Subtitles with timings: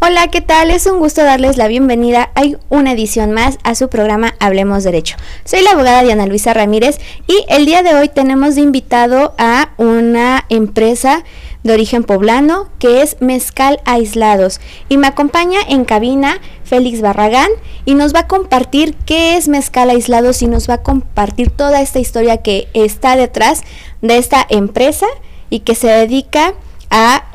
[0.00, 0.70] Hola, ¿qué tal?
[0.70, 5.16] Es un gusto darles la bienvenida Hay una edición más a su programa Hablemos Derecho.
[5.44, 9.70] Soy la abogada Diana Luisa Ramírez y el día de hoy tenemos de invitado a
[9.76, 11.24] una empresa
[11.64, 17.50] de origen poblano que es Mezcal Aislados y me acompaña en cabina Félix Barragán
[17.84, 21.80] y nos va a compartir qué es Mezcal Aislados y nos va a compartir toda
[21.82, 23.62] esta historia que está detrás
[24.00, 25.06] de esta empresa
[25.50, 26.54] y que se dedica a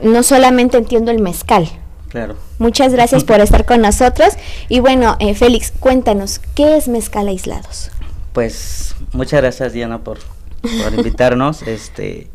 [0.01, 1.69] no solamente entiendo el mezcal,
[2.13, 2.35] Claro.
[2.59, 4.35] Muchas gracias por estar con nosotros.
[4.69, 7.89] Y bueno, eh, Félix, cuéntanos, ¿qué es Mezcal Aislados?
[8.33, 10.19] Pues muchas gracias Diana por,
[10.61, 11.63] por invitarnos.
[11.67, 12.27] este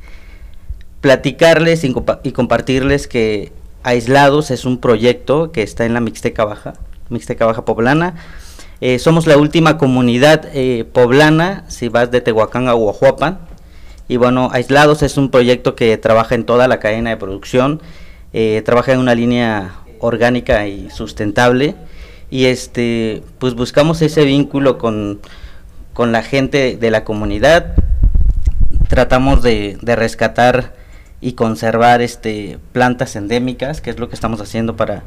[1.00, 1.94] Platicarles y,
[2.24, 3.52] y, compartirles que
[3.84, 6.74] Aislados es un proyecto que está en la Mixteca Baja,
[7.08, 8.16] Mixteca Baja Poblana.
[8.80, 13.38] Eh, somos la última comunidad eh, poblana, si vas de Tehuacán a Huajuapan.
[14.08, 17.80] Y bueno, Aislados es un proyecto que trabaja en toda la cadena de producción
[18.32, 21.74] eh, trabaja en una línea orgánica y sustentable.
[22.30, 25.20] Y este pues buscamos ese vínculo con,
[25.94, 27.74] con la gente de la comunidad.
[28.88, 30.74] Tratamos de, de, rescatar
[31.20, 35.02] y conservar este plantas endémicas que es lo que estamos haciendo para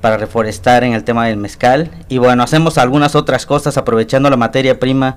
[0.00, 1.90] para reforestar en el tema del mezcal.
[2.08, 5.16] Y bueno hacemos algunas otras cosas aprovechando la materia prima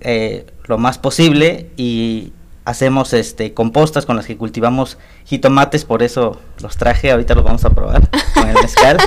[0.00, 2.32] eh, lo más posible y
[2.66, 7.64] hacemos este compostas con las que cultivamos jitomates, por eso los traje, ahorita los vamos
[7.64, 8.98] a probar con el mezcal.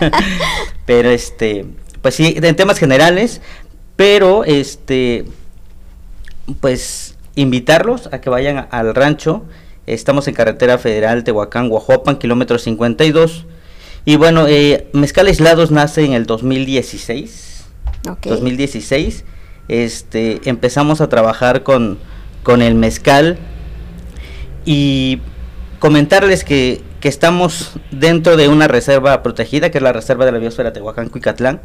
[0.85, 1.65] pero este,
[2.01, 3.41] pues sí, en temas generales,
[3.95, 5.25] pero este
[6.61, 9.43] pues invitarlos a que vayan al rancho.
[9.85, 13.45] Estamos en carretera federal Tehuacán, Guajuapan, kilómetro 52.
[14.05, 17.65] Y bueno, eh, Mezcal Aislados nace en el 2016.
[18.23, 19.25] 2016.
[19.67, 21.99] Este, empezamos a trabajar con,
[22.43, 23.37] con el mezcal
[24.65, 25.21] y
[25.79, 30.73] comentarles que, estamos dentro de una reserva protegida, que es la reserva de la biosfera
[30.73, 31.61] Tehuacán-Cuicatlán,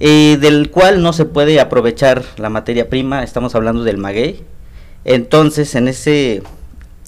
[0.00, 4.44] eh, del cual no se puede aprovechar la materia prima, estamos hablando del maguey.
[5.04, 6.42] Entonces, en ese,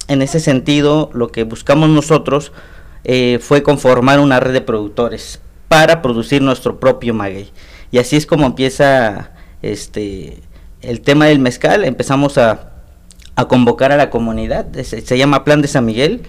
[0.08, 2.52] en ese sentido, lo que buscamos nosotros
[3.04, 7.50] eh, fue conformar una red de productores para producir nuestro propio maguey.
[7.92, 9.32] Y así es como empieza
[9.62, 10.40] este
[10.82, 12.70] el tema del mezcal, empezamos a
[13.48, 16.22] convocar a la comunidad, se, llama Plan de San Miguel,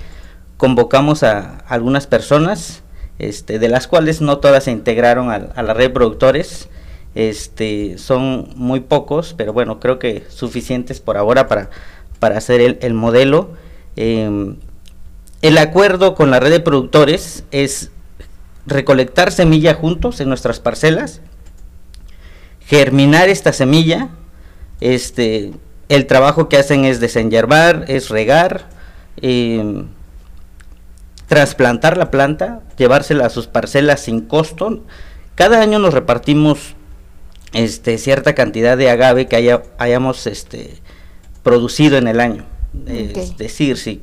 [0.58, 2.84] convocamos a, algunas personas,
[3.20, 6.70] este, de las cuales no todas se integraron a, la red de productores,
[7.16, 11.70] este, son muy pocos, pero bueno, creo que suficientes por ahora para,
[12.20, 13.50] para hacer el, modelo.
[13.96, 14.58] Em,
[15.42, 17.92] el acuerdo con la red de productores es
[18.66, 21.22] recolectar semilla juntos en nuestras parcelas,
[22.62, 24.10] germinar esta semilla,
[24.82, 25.54] este,
[25.88, 28.68] el trabajo que hacen es desenyerbar, es regar,
[29.22, 29.88] em,
[31.28, 34.84] trasplantar la planta, llevársela a sus parcelas sin costo.
[35.36, 36.76] Cada año nos repartimos
[37.54, 40.80] este, cierta cantidad de agave que haya, hayamos este,
[41.44, 42.46] producido en el año.
[42.88, 44.02] Es decir, si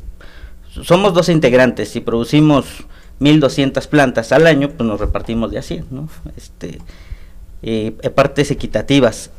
[0.82, 2.66] somos dos integrantes, si producimos
[3.20, 6.08] 1200 plantas al año, pues nos repartimos de así, ¿no?
[6.36, 6.78] Este,
[7.62, 9.30] eh, partes equitativas.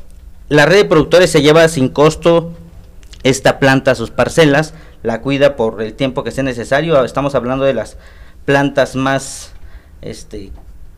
[0.49, 2.53] La red de productores se lleva sin costo
[3.21, 4.73] esta planta a sus parcelas,
[5.03, 7.05] la cuida por el tiempo que sea necesario.
[7.05, 7.97] Estamos hablando de las
[8.45, 9.51] plantas más,
[10.01, 10.51] este,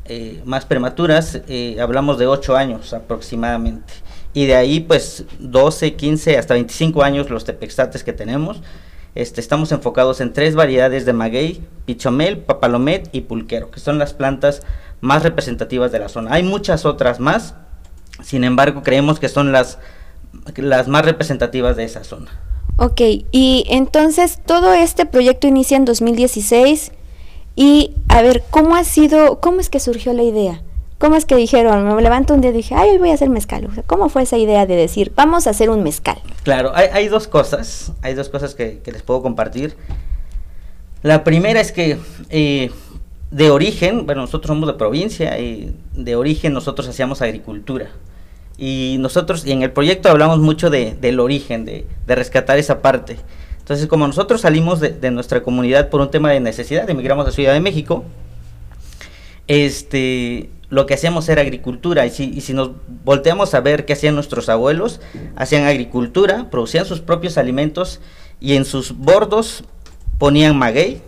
[0.06, 3.94] eh, más prematuras, eh, hablamos de 8 años aproximadamente.
[4.34, 8.62] Y de ahí pues 12, 15, hasta 25 años los tepextates que tenemos.
[9.16, 14.14] Este, estamos enfocados en tres variedades de maguey, pichomel, papalomet y pulquero, que son las
[14.14, 14.64] plantas
[15.02, 16.32] más representativas de la zona.
[16.32, 17.56] Hay muchas otras más,
[18.24, 19.80] sin embargo, creemos que son las,
[20.56, 22.32] las más representativas de esa zona.
[22.78, 23.02] Ok,
[23.32, 26.92] y entonces todo este proyecto inicia en 2016
[27.56, 30.62] y a ver, ¿cómo ha sido, cómo es que surgió la idea?
[30.98, 33.30] ¿Cómo es que dijeron, me levanto un día y dije, ay, hoy voy a hacer
[33.30, 33.68] mezcal?
[33.88, 36.22] ¿Cómo fue esa idea de decir, vamos a hacer un mezcal?
[36.44, 39.76] Claro, hay, hay dos cosas, hay dos cosas que, les puedo compartir.
[41.02, 41.98] La primera es que
[42.30, 42.72] eh,
[43.32, 47.90] de origen, bueno, nosotros somos de provincia y de origen nosotros hacíamos agricultura.
[48.58, 52.82] Y nosotros, y en el proyecto hablamos mucho de, del origen, de, de, rescatar esa
[52.82, 53.18] parte.
[53.58, 57.32] Entonces, como nosotros salimos de, de, nuestra comunidad por un tema de necesidad, emigramos a
[57.32, 58.04] Ciudad de México,
[59.48, 62.06] este, lo que hacíamos era agricultura.
[62.06, 62.72] Y si, y si nos
[63.04, 65.00] volteamos a ver qué hacían nuestros abuelos,
[65.36, 68.02] hacían agricultura, producían sus propios alimentos
[68.40, 69.64] y en sus bordos
[70.18, 71.02] ponían maguey,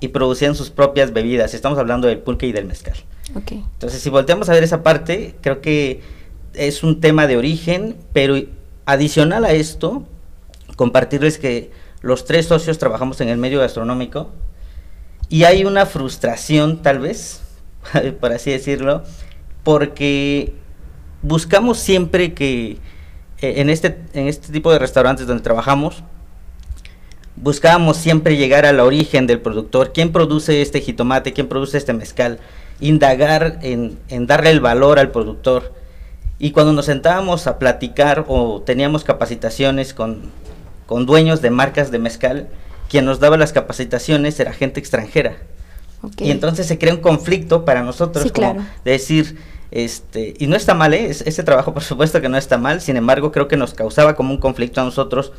[0.00, 1.54] y producían sus propias bebidas.
[1.54, 2.96] Estamos hablando del pulque y del mezcal.
[3.34, 3.64] Okay.
[3.72, 6.00] Entonces, si volteamos a ver esa parte, creo que
[6.54, 8.36] es un tema de origen, pero
[8.84, 10.06] adicional a esto,
[10.76, 11.70] compartirles que
[12.02, 14.30] los tres socios trabajamos en el medio gastronómico
[15.28, 17.42] y hay una frustración tal vez,
[18.20, 19.02] por así decirlo,
[19.64, 20.54] porque
[21.22, 22.78] buscamos siempre que
[23.40, 26.04] eh, en este, en este tipo de restaurantes donde trabajamos,
[27.36, 32.38] buscábamos siempre llegar al origen del productor, quién produce este jitomate, quién produce este mezcal,
[32.80, 35.72] indagar en, en darle el valor al productor.
[36.38, 40.30] Y cuando nos sentábamos a platicar o teníamos capacitaciones con,
[40.86, 42.48] con dueños de marcas de mezcal,
[42.88, 45.36] quien nos daba las capacitaciones era gente extranjera.
[46.18, 49.38] Y entonces se crea un conflicto para nosotros de decir,
[49.70, 51.08] este, y no está mal, ¿eh?
[51.08, 54.32] ese trabajo por supuesto que no está mal, sin embargo creo que nos causaba como
[54.32, 55.32] un conflicto a nosotros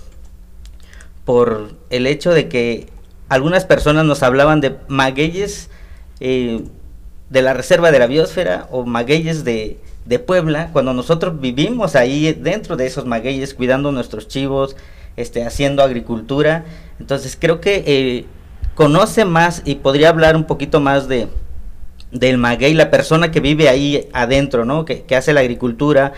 [1.27, 2.87] por el hecho de que
[3.27, 5.69] algunas personas nos hablaban de magueyes
[6.21, 6.63] eh,
[7.29, 12.31] de la reserva de la biosfera o magueyes de, de Puebla, cuando nosotros vivimos ahí
[12.31, 14.77] dentro de esos magueyes, cuidando nuestros chivos,
[15.17, 16.63] este, haciendo agricultura.
[16.97, 18.25] Entonces creo que eh,
[18.73, 21.27] conoce más y podría hablar un poquito más de
[22.09, 24.85] del maguey, la persona que vive ahí adentro, ¿no?
[24.85, 26.13] Que, hace la agricultura,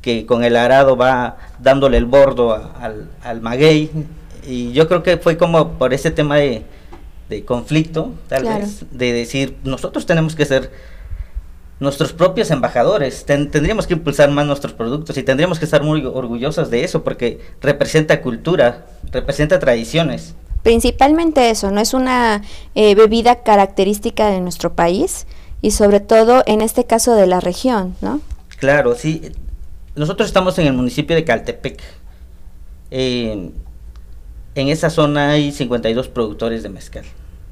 [0.00, 3.90] que con el arado va dándole el bordo al, al maguey.
[4.46, 6.62] Y yo creo que fue como por ese tema de,
[7.28, 10.70] de conflicto, tal vez, de decir, nosotros tenemos que ser
[11.80, 13.24] nuestros propios embajadores.
[13.26, 17.40] tendríamos que impulsar más nuestros productos y tendríamos que estar muy orgullosos de eso porque
[17.60, 20.34] representa cultura, representa tradiciones.
[20.62, 22.42] Principalmente eso, no es una
[22.74, 25.26] eh, bebida característica de nuestro país
[25.62, 28.20] y sobre todo en este caso de la región, ¿no?
[28.58, 29.32] Claro, sí.
[29.94, 31.82] Nosotros estamos en el municipio de Caltepec.
[34.56, 37.04] En esa zona hay 52 productores de mezcal.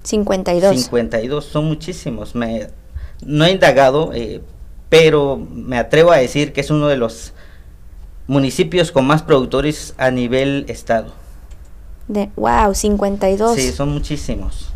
[0.02, 0.74] 52.
[0.74, 2.34] 52, son muchísimos.
[2.34, 2.68] Me,
[3.24, 4.40] no he indagado, eh,
[4.88, 7.34] pero me atrevo a decir que es uno de los
[8.26, 11.12] municipios con más productores a nivel estado.
[12.08, 13.54] De, wow, 52.
[13.54, 14.70] Sí, son muchísimos.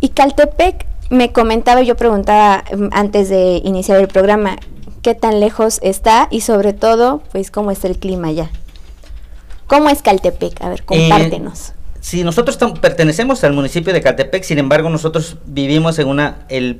[0.00, 4.56] Y Caltepec, me comentaba, yo preguntaba mm, antes de iniciar el programa,
[5.00, 6.28] ¿qué tan lejos está?
[6.30, 8.50] Y sobre todo, pues, ¿cómo está el clima ya?
[9.66, 10.62] ¿Cómo es Caltepec?
[10.62, 11.70] A ver, compártenos.
[11.70, 11.72] Eh,
[12.06, 16.76] Sí, nosotros pertenecemos al municipio de Catepec, sin embargo nosotros vivimos en una, el,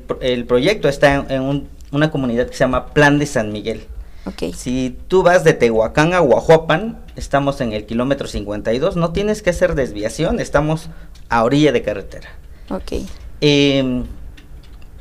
[0.46, 3.88] proyecto está en, una comunidad que se llama Plan de San Miguel.
[4.24, 4.52] Okay.
[4.52, 9.50] Si tú vas de Tehuacán a Huajuapan, estamos en el kilómetro 52, no tienes que
[9.50, 10.90] hacer desviación, estamos
[11.28, 12.28] a orilla de carretera.
[12.70, 12.92] Ok.
[13.40, 14.04] Em,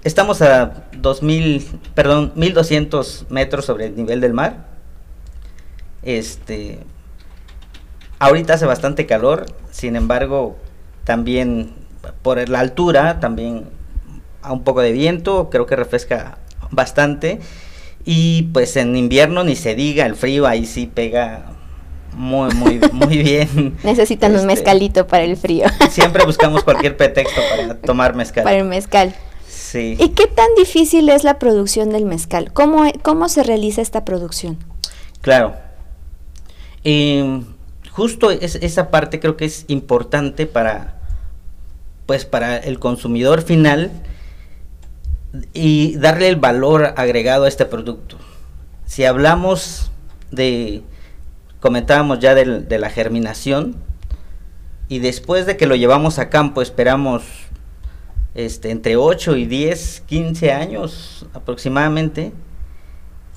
[0.04, 4.66] estamos a 2000, perdón, 1200 metros sobre el nivel del mar.
[6.02, 6.80] Este,
[8.26, 10.56] Ahorita hace bastante calor, sin embargo,
[11.04, 11.74] también
[12.22, 13.66] por la altura, también
[14.42, 16.38] a un poco de viento, creo que refresca
[16.72, 17.40] bastante.
[18.06, 21.46] Y pues en invierno ni se diga, el frío ahí sí pega
[22.14, 23.78] muy, muy, muy bien.
[23.84, 25.66] Necesitan un este, mezcalito para el frío.
[25.90, 28.44] Siempre buscamos cualquier pretexto para tomar mezcal.
[28.44, 29.16] Para el mezcal.
[29.48, 29.98] Sí.
[30.00, 32.54] ¿Y qué tan difícil es la producción del mezcal?
[32.54, 34.58] ¿Cómo, cómo se realiza esta producción?
[35.22, 35.56] Claro.
[36.84, 37.42] Eh,
[37.96, 41.00] justo es, esa parte creo que es importante para,
[42.06, 43.90] pues para el consumidor final
[45.54, 48.18] y darle el valor agregado a este producto.
[48.86, 49.92] Si hablamos
[50.30, 50.84] de,
[51.62, 53.78] comentábamos ya de, la germinación,
[54.90, 57.24] y después de que lo llevamos a campo esperamos
[58.36, 62.34] este, entre 8 y 10, 15 años aproximadamente,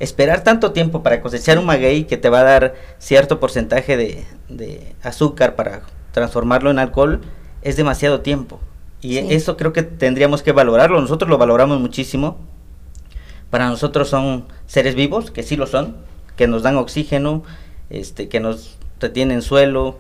[0.00, 4.95] esperar tanto tiempo para cosechar un maguey que te va a dar cierto porcentaje de,
[5.02, 7.21] azúcar para transformarlo en alcohol
[7.62, 8.61] es demasiado tiempo.
[9.00, 11.00] Y eso creo que tendríamos que valorarlo.
[11.00, 12.38] Nosotros lo valoramos muchísimo.
[13.50, 15.97] Para nosotros son seres vivos, que sí lo son,
[16.37, 17.45] que nos dan oxígeno,
[17.90, 19.99] este, que nos retienen suelo,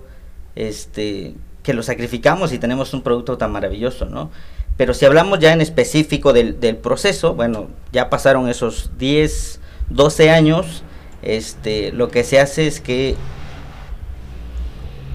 [0.54, 4.30] este, que lo sacrificamos y tenemos un producto tan maravilloso, ¿no?
[4.76, 9.57] Pero si hablamos ya en específico del, del proceso, bueno, ya pasaron esos 10,
[9.90, 10.82] 12 años,
[11.22, 13.16] este, lo que se hace es que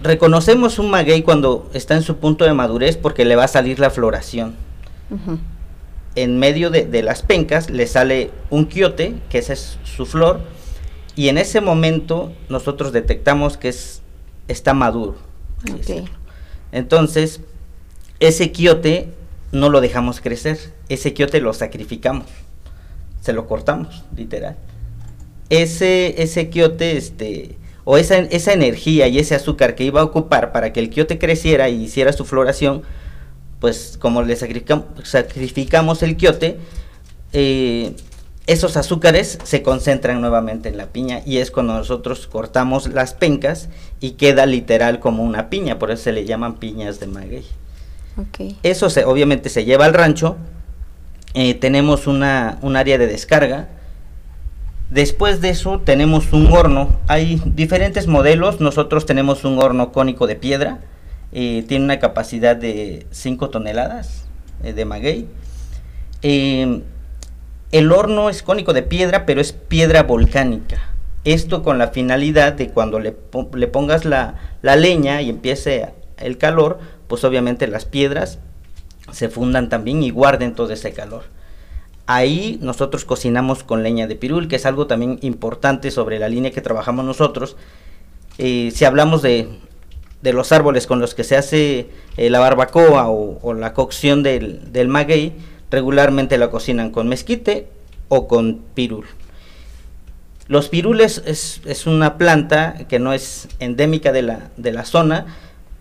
[0.02, 3.80] reconocemos un maguey cuando está en su punto de madurez porque le va a salir
[3.80, 4.56] la floración.
[6.16, 10.42] En medio de, las pencas le sale un quiote, que esa es su flor,
[11.16, 14.02] y en ese momento nosotros detectamos que es,
[14.48, 15.16] está maduro.
[16.72, 17.42] Entonces,
[18.20, 19.10] ese quiote
[19.52, 22.26] no lo dejamos crecer, ese quiote lo sacrificamos
[23.24, 24.58] se lo cortamos, literal.
[25.50, 30.52] Ese, ese quiote, este, o esa, esa energía y ese azúcar que iba a ocupar
[30.52, 32.84] para que el quiote creciera y hiciera su floración,
[33.62, 36.58] pues como le sacrificamos, el quiote,
[37.32, 37.96] eh,
[38.46, 43.70] esos azúcares se concentran nuevamente en la piña y es cuando nosotros cortamos las pencas
[44.02, 47.46] y queda literal como una piña, por eso se le llaman piñas de maguey.
[48.64, 50.36] Eso se, obviamente se lleva al rancho.
[51.34, 53.70] Eh, tenemos una, un área de descarga.
[54.92, 57.00] Después de eso tenemos un horno.
[57.08, 58.60] Hay diferentes modelos.
[58.60, 60.80] Nosotros tenemos un horno cónico de piedra.
[61.32, 64.26] Eh, tiene una capacidad de 5 toneladas
[64.64, 65.28] eh, de maguey.
[66.22, 70.78] el horno es cónico de piedra, pero es piedra volcánica.
[71.24, 73.16] Esto con la finalidad de cuando le,
[73.56, 78.40] le pongas la, la leña y empiece el calor, pues obviamente las piedras
[79.12, 81.24] se fundan también y guarden todo ese calor.
[82.06, 86.52] Ahí nosotros cocinamos con leña de pirul, que es algo también importante sobre la línea
[86.52, 87.56] que trabajamos nosotros.
[88.38, 89.48] Eh, si hablamos de,
[90.22, 94.88] los árboles con los que se hace eh, la barbacoa o, la cocción del, del,
[94.88, 95.34] maguey,
[95.72, 97.68] regularmente la cocinan con mezquite
[98.10, 99.06] o con pirul.
[100.48, 105.26] Los pirules es, una planta que no es endémica de la zona,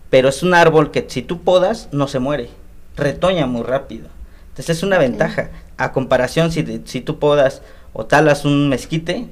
[0.09, 2.51] pero es un árbol que si tú podas no se muere,
[2.97, 4.09] retoña muy rápido.
[4.51, 5.51] Entonces es una ventaja.
[5.77, 9.27] A comparación si, si tú podas o talas un mezquite,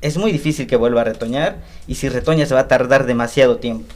[0.00, 1.56] es muy difícil que vuelva a retoñar
[1.86, 3.86] y si retoña se va a tardar demasiado tiempo.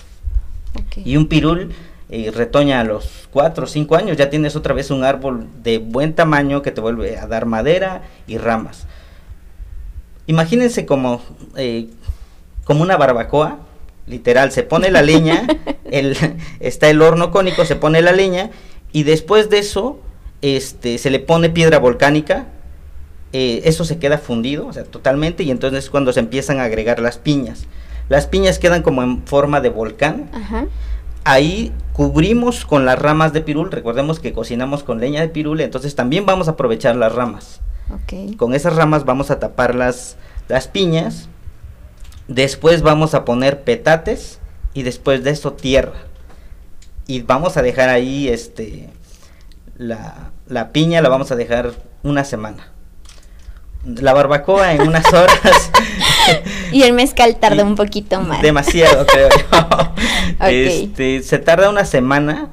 [0.97, 1.73] Y un pirul
[2.11, 5.77] eh, retoña a los 4 o 5 años, ya tienes otra vez un árbol de
[5.77, 8.87] buen tamaño que te vuelve a dar madera y ramas.
[10.27, 11.21] Imagínense como,
[11.57, 11.89] eh,
[12.65, 13.59] como una barbacoa,
[14.07, 15.47] literal, se pone la leña,
[15.91, 16.17] el,
[16.61, 18.51] está el horno cónico, se pone la leña
[18.93, 20.01] y después de eso
[20.43, 22.47] este, se le pone piedra volcánica,
[23.33, 26.65] eh, eso se queda fundido, o sea, totalmente, y entonces es cuando se empiezan a
[26.65, 27.67] agregar las piñas.
[28.09, 30.31] Las piñas quedan como en forma de volcán.
[31.25, 35.95] Ahí cubrimos con las ramas de pirul, recordemos que cocinamos con leña de pirul, entonces
[35.95, 37.61] también vamos a aprovechar las ramas.
[38.37, 40.17] Con esas ramas vamos a tapar las,
[40.49, 41.29] las piñas
[42.29, 44.39] Después vamos a poner petates
[44.75, 45.95] y después de eso tierra.
[47.09, 48.89] Y vamos a dejar ahí este
[49.77, 51.73] la, la piña la vamos a dejar
[52.05, 52.73] una semana.
[53.85, 55.71] La barbacoa en unas horas.
[56.71, 58.41] y el mezcal tarda un poquito más.
[58.41, 59.95] Demasiado, creo yo.
[60.47, 62.51] este, se tarda una semana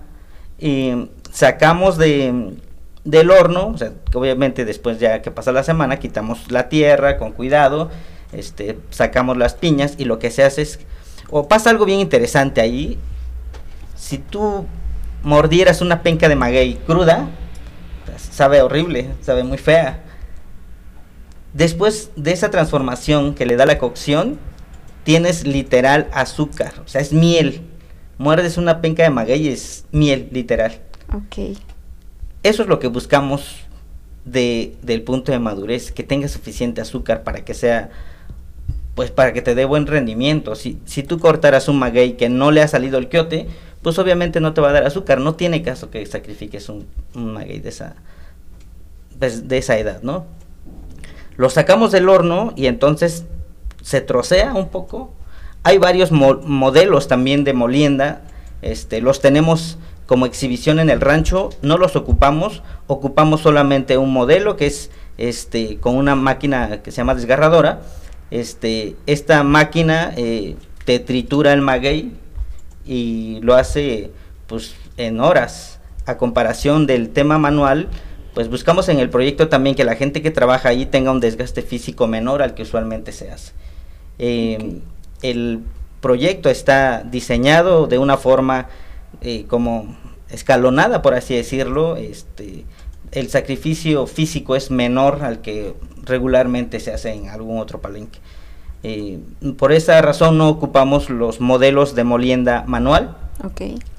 [0.58, 2.56] y sacamos de,
[3.04, 7.34] del horno, o sea, obviamente después ya que pasa la semana, quitamos la tierra con
[7.34, 7.92] cuidado
[8.36, 10.80] este, sacamos las piñas y lo que se hace es,
[11.30, 13.00] o pasa algo bien interesante ahí,
[14.06, 14.68] si tú
[15.24, 17.28] mordieras una penca de maguey cruda,
[18.18, 20.04] sabe horrible, sabe muy fea.
[21.54, 24.38] Después de esa transformación que le da la cocción,
[25.06, 27.62] tienes literal azúcar, o sea, es miel.
[28.20, 30.82] Muerdes una penca de maguey, es miel, literal.
[31.12, 31.58] Ok.
[32.44, 33.56] Eso es lo que buscamos
[34.24, 37.90] de, del punto de madurez, que tenga suficiente azúcar para que sea
[38.94, 40.56] pues para que te dé buen rendimiento.
[40.56, 43.48] Si, si tú cortaras un maguey que no le ha salido el quiote,
[43.86, 45.20] pues obviamente no te va a dar azúcar.
[45.20, 47.94] No tiene caso que sacrifiques un, maguey de esa,
[49.20, 50.26] de, esa edad, ¿no?
[51.38, 53.26] Lo sacamos del horno y entonces
[53.84, 55.14] se trocea un poco.
[55.62, 58.24] Hay varios modelos también de molienda.
[58.64, 59.78] Este, los tenemos
[60.08, 61.52] como exhibición en el rancho.
[61.62, 62.64] No los ocupamos.
[62.88, 64.90] Ocupamos solamente un modelo que es
[65.20, 67.82] este, con una máquina que se llama desgarradora
[68.32, 72.14] este, esta máquina eh, te tritura el maguey
[72.86, 74.12] y lo hace
[74.48, 75.80] pues en horas.
[76.06, 77.90] A comparación del tema manual
[78.36, 81.62] pues buscamos en el proyecto también que la gente que trabaja ahí tenga un desgaste
[81.62, 83.54] físico menor al que usualmente se hace.
[84.20, 84.82] Eh,
[85.22, 85.62] el
[86.02, 88.68] proyecto está diseñado de una forma
[89.22, 89.96] eh, como
[90.30, 91.96] escalonada por así decirlo.
[91.96, 92.66] Este
[93.12, 95.74] el sacrificio físico es menor al que
[96.04, 98.20] regularmente se hace en algún otro palenque.
[98.88, 99.20] Eh,
[99.58, 103.18] por esa razón no ocupamos los modelos de molienda manual.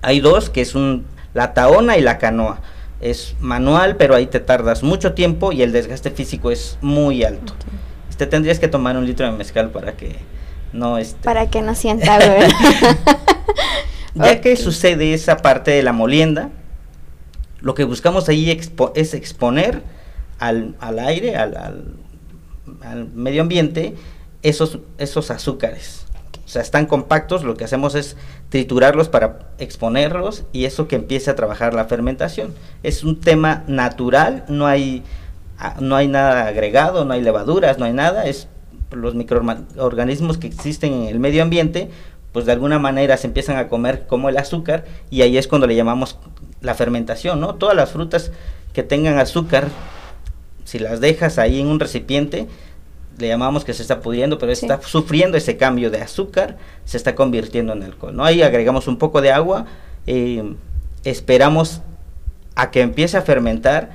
[0.03, 2.61] Hay dos, que es un, la taona y la canoa.
[3.01, 7.55] Es manual, pero ahí te tardas mucho tiempo y el desgaste físico es muy alto.
[8.09, 10.17] Este tendrías que tomar un litro de mezcal para que
[10.73, 12.19] no este para que no sienta
[14.15, 16.51] ya que sucede esa parte de la molienda
[17.61, 18.51] lo que buscamos ahí
[18.95, 19.83] es exponer
[20.39, 21.57] al, al aire, al,
[22.83, 23.95] al, medio ambiente,
[24.49, 26.07] esos, esos azúcares.
[26.45, 28.17] O sea, están compactos, lo que hacemos es
[28.51, 32.55] triturarlos para exponerlos y eso que empiece a trabajar la fermentación.
[32.85, 35.03] Es un tema natural, no hay,
[35.59, 38.47] ah, no hay nada agregado, no hay levaduras, no hay nada, es
[38.93, 41.91] los microorganismos que existen en el medio ambiente,
[42.33, 45.67] pues de alguna manera se empiezan a comer como el azúcar y ahí es cuando
[45.67, 46.19] le llamamos
[46.61, 47.57] la fermentación, ¿no?
[47.57, 48.31] Todas las frutas
[48.73, 49.69] que tengan azúcar
[50.65, 52.47] si las dejas ahí en un recipiente,
[53.19, 57.15] le llamamos que se está pudriendo, pero está sufriendo ese cambio de azúcar, se está
[57.15, 58.15] convirtiendo en alcohol.
[58.15, 58.25] ¿no?
[58.25, 59.67] Ahí agregamos un poco de agua,
[60.07, 60.55] eh,
[61.05, 61.83] esperamos
[62.55, 63.91] a que empiece a fermentar,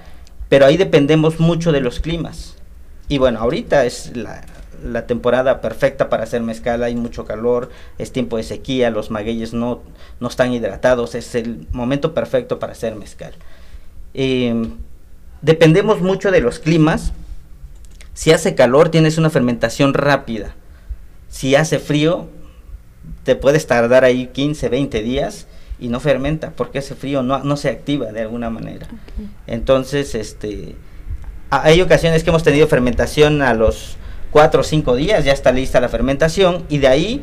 [0.49, 2.55] pero ahí dependemos mucho de los climas.
[3.07, 4.43] Y bueno, ahorita es la,
[4.83, 9.53] la temporada perfecta para hacer mezcal, hay mucho calor, es tiempo de sequía, los magueyes
[9.53, 9.81] no,
[10.19, 13.33] no están hidratados, es el momento perfecto para hacer mezcal.
[14.13, 14.77] Em,
[15.41, 17.13] dependemos mucho de los climas.
[18.13, 20.55] Si hace calor tienes una fermentación rápida.
[21.29, 22.27] Si hace frío,
[23.23, 25.47] te puedes tardar ahí 15, 20 días
[25.79, 28.87] y no fermenta porque ese frío no, no se activa de alguna manera.
[29.47, 30.75] Entonces, este,
[31.49, 33.97] hay ocasiones que hemos tenido fermentación a los
[34.31, 37.21] 4 o 5 días, ya está lista la fermentación y de ahí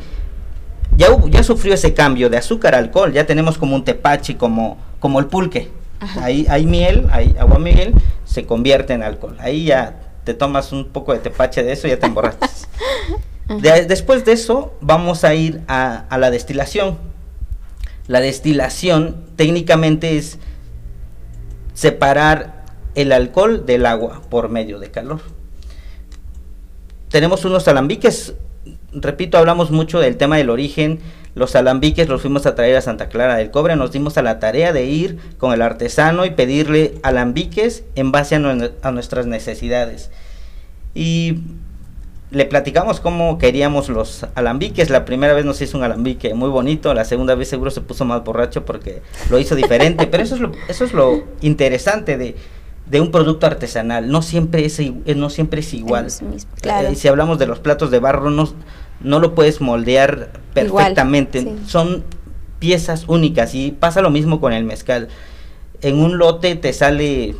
[0.96, 4.78] ya, ya sufrió ese cambio de azúcar a alcohol, ya tenemos como un tepache, como,
[4.98, 5.70] como el pulque.
[6.20, 7.92] Ahí hay miel, hay agua miel,
[8.24, 9.36] se convierte en alcohol.
[9.40, 12.68] Ahí ya te tomas un poco de tepache de eso y ya te emborrachas.
[13.88, 16.98] después de eso vamos a ir a, a la destilación.
[18.08, 20.38] La destilación técnicamente es
[21.72, 25.20] separar el alcohol del agua por medio de calor
[27.08, 28.34] tenemos unos alambiques,
[28.92, 31.00] repito, hablamos mucho del tema del origen,
[31.34, 34.38] los alambiques los fuimos a traer a Santa Clara del Cobre, nos dimos a la
[34.38, 40.10] tarea de ir con el artesano y pedirle alambiques en base a, nuestras necesidades.
[40.94, 41.38] Y
[42.30, 44.90] le platicamos cómo queríamos los alambiques.
[44.90, 48.04] La primera vez nos hizo un alambique muy bonito, la segunda vez seguro se puso
[48.04, 52.34] más borracho porque lo hizo diferente, pero eso es lo, eso es lo interesante de
[52.90, 54.10] de un producto artesanal.
[54.10, 54.80] No siempre es,
[55.16, 56.06] no siempre es igual.
[56.06, 58.52] Eh, si hablamos de los platos de barro, no,
[59.00, 61.56] no lo puedes moldear perfectamente.
[61.66, 62.04] Son
[62.58, 65.08] piezas únicas y pasa lo mismo con el mezcal.
[65.80, 67.36] En un lote te sale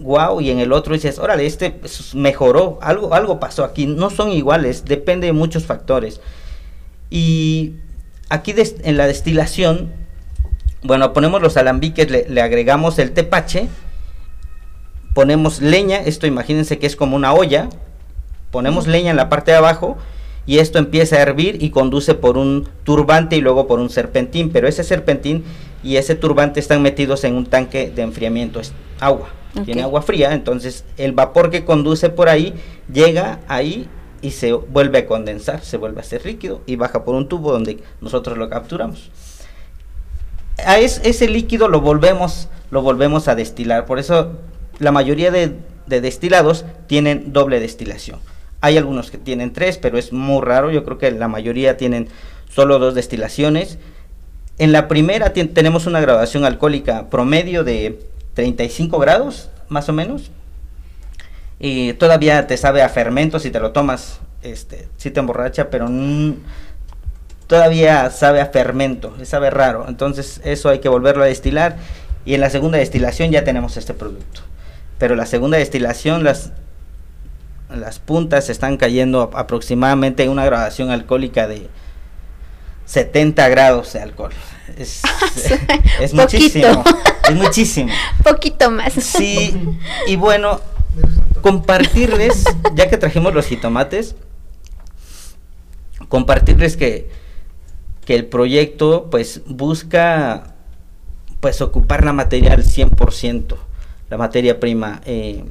[0.00, 1.80] wow y en el otro dices, órale, este
[2.14, 3.86] mejoró, algo, algo pasó aquí.
[3.86, 6.20] No son iguales, depende de muchos factores.
[7.10, 7.74] Y
[8.28, 9.92] aquí en la destilación,
[10.82, 13.68] bueno, ponemos los alambiques, le, le agregamos el tepache
[15.14, 17.68] ponemos leña, esto imagínense que es como una olla,
[18.50, 19.98] ponemos leña en la parte de abajo
[20.46, 24.50] y esto empieza a hervir y conduce por un turbante y luego por un serpentín,
[24.50, 25.44] pero ese serpentín
[25.82, 29.28] y ese turbante están metidos en un tanque de enfriamiento, es agua,
[29.64, 32.54] tiene agua fría, entonces el vapor que conduce por ahí
[32.92, 33.88] llega ahí
[34.22, 37.52] y se vuelve a condensar, se vuelve a ser líquido y baja por un tubo
[37.52, 39.10] donde nosotros lo capturamos.
[40.64, 44.32] A ese líquido lo volvemos, lo volvemos a destilar, por eso
[44.78, 48.20] la mayoría de, destilados tienen doble destilación.
[48.62, 50.70] Hay algunos que tienen tres, pero es muy raro.
[50.70, 52.08] Yo creo que la mayoría tienen
[52.48, 53.78] solo dos destilaciones.
[54.56, 58.00] En la primera tenemos una graduación alcohólica promedio de
[58.32, 60.30] 35 grados, más o menos.
[61.58, 65.88] Y todavía te sabe a fermento si te lo tomas, este, si te emborracha, pero
[67.46, 69.86] todavía sabe a fermento, sabe raro.
[69.88, 71.76] Entonces eso hay que volverlo a destilar.
[72.24, 74.42] Y en la segunda destilación ya tenemos este producto
[75.02, 76.52] pero la segunda destilación las
[77.76, 81.68] las puntas están cayendo aproximadamente en una graduación alcohólica de
[82.86, 84.32] 70 grados de alcohol.
[84.76, 85.02] Es,
[86.00, 86.84] es muchísimo.
[87.28, 87.92] Es muchísimo.
[88.24, 88.92] Poquito más.
[88.92, 89.54] Sí,
[90.06, 90.60] y bueno,
[91.40, 94.14] compartirles, ya que trajimos los jitomates,
[96.08, 97.10] compartirles que,
[98.04, 100.54] que el proyecto pues busca
[101.40, 103.56] pues ocupar la materia al 100%
[104.12, 105.00] la materia prima.
[105.06, 105.42] Eh,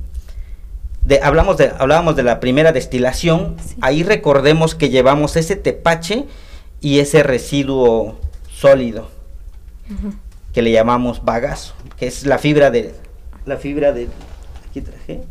[1.03, 6.25] de, hablamos de, hablábamos de la primera destilación, ahí recordemos que llevamos ese tepache
[6.79, 9.09] y ese residuo sólido
[10.53, 12.93] que le llamamos bagazo, que es la fibra de
[13.45, 14.07] la fibra de
[14.69, 15.23] aquí traje.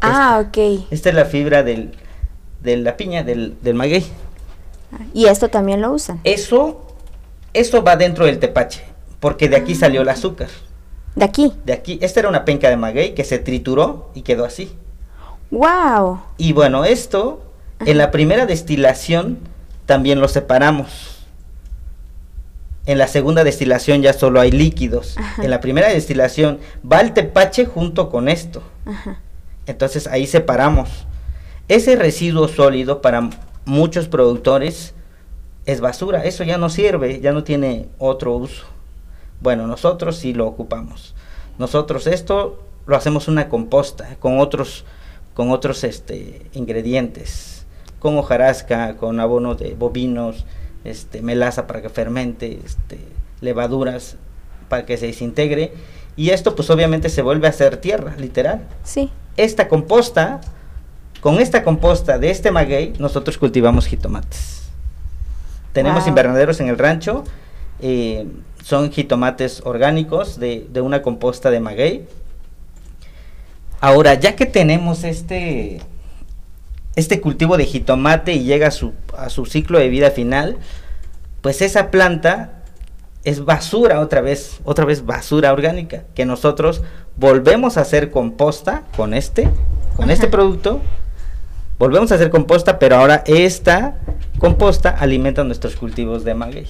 [0.00, 0.86] Ah, ok.
[0.90, 1.92] Esta es la fibra del,
[2.62, 4.04] de la piña, del, del maguey.
[5.12, 6.20] ¿Y esto también lo usan?
[6.24, 6.86] Eso,
[7.52, 8.82] eso va dentro del tepache,
[9.20, 10.48] porque de aquí salió el azúcar.
[11.14, 11.52] ¿De aquí?
[11.64, 11.98] De aquí.
[12.02, 14.76] Esta era una penca de maguey que se trituró y quedó así.
[15.50, 16.20] ¡Wow!
[16.36, 17.42] Y bueno, esto,
[17.80, 19.38] en la primera destilación
[19.86, 21.26] también lo separamos.
[22.86, 25.16] En la segunda destilación ya solo hay líquidos.
[25.38, 28.62] En la primera destilación va el tepache junto con esto.
[29.66, 31.06] Entonces ahí separamos.
[31.68, 33.30] Ese residuo sólido para
[33.64, 34.94] muchos productores
[35.66, 36.24] es basura.
[36.24, 38.66] Eso ya no sirve, ya no tiene otro uso.
[39.40, 41.14] Bueno, nosotros sí lo ocupamos.
[41.58, 44.84] Nosotros esto lo hacemos una composta con otros
[45.34, 47.64] con otros este ingredientes,
[47.98, 50.44] con hojarasca, con abono de bovinos,
[50.84, 52.98] este melaza para que fermente, este
[53.40, 54.16] levaduras
[54.68, 55.72] para que se desintegre
[56.16, 58.66] y esto pues obviamente se vuelve a hacer tierra, literal.
[58.84, 59.10] Sí.
[59.36, 60.40] Esta composta
[61.20, 64.62] con esta composta de este maguey nosotros cultivamos jitomates.
[65.72, 67.24] Tenemos invernaderos en el rancho
[67.82, 68.26] Eh,
[68.70, 72.06] son jitomates orgánicos de, de, una composta de maguey.
[73.80, 75.80] Ahora, ya que tenemos este,
[76.94, 80.56] este cultivo de jitomate y llega a su, a su ciclo de vida final,
[81.40, 82.62] pues esa planta
[83.24, 86.82] es basura otra vez, otra vez basura orgánica, que nosotros
[87.16, 89.48] volvemos a hacer composta con este,
[89.96, 90.80] con este producto,
[91.76, 93.98] volvemos a hacer composta, pero ahora esta
[94.38, 96.68] composta alimenta nuestros cultivos de maguey.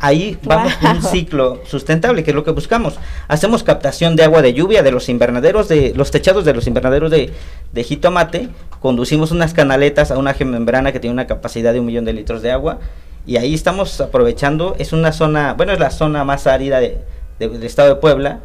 [0.00, 2.98] Ahí vamos un ciclo sustentable, que es lo que buscamos.
[3.28, 7.10] Hacemos captación de agua de lluvia de los invernaderos, de los techados de los invernaderos
[7.10, 7.32] de,
[7.72, 8.48] de jitomate,
[8.80, 12.42] conducimos unas canaletas a una membrana que tiene una capacidad de un millón de litros
[12.42, 12.80] de agua
[13.26, 16.98] y ahí estamos aprovechando, es una zona, bueno, es la zona más árida de,
[17.38, 18.40] del estado de Puebla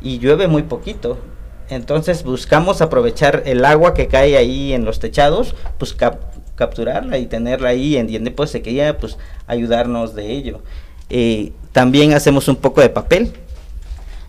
[0.00, 1.18] y llueve muy poquito.
[1.68, 5.94] Entonces buscamos aprovechar el agua que cae ahí en los techados, pues
[6.54, 10.60] capturarla y tenerla ahí en tiempo pues, de pues ayudarnos de ello.
[11.12, 13.32] Eh, también hacemos un poco de papel.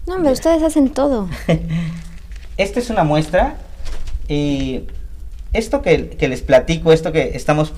[0.06, 1.28] No, hombre, ustedes hacen todo.
[2.58, 3.58] Esta es una muestra.
[4.28, 4.86] Eh,
[5.54, 7.74] esto que, que les platico, esto que estamos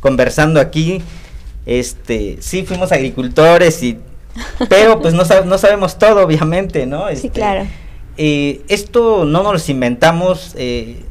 [0.00, 1.02] conversando aquí,
[1.66, 3.98] este, sí fuimos agricultores y
[4.68, 7.08] pero pues no, no sabemos todo, obviamente, ¿no?
[7.08, 7.66] sí, este, claro.
[8.16, 11.04] Eh, esto no nos lo inventamos, eh,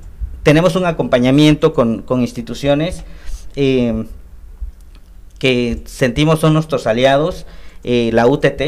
[0.44, 3.04] tenemos un acompañamiento con, instituciones
[3.56, 4.06] eh,
[5.40, 7.46] que sentimos son nuestros aliados,
[7.84, 8.62] la UTT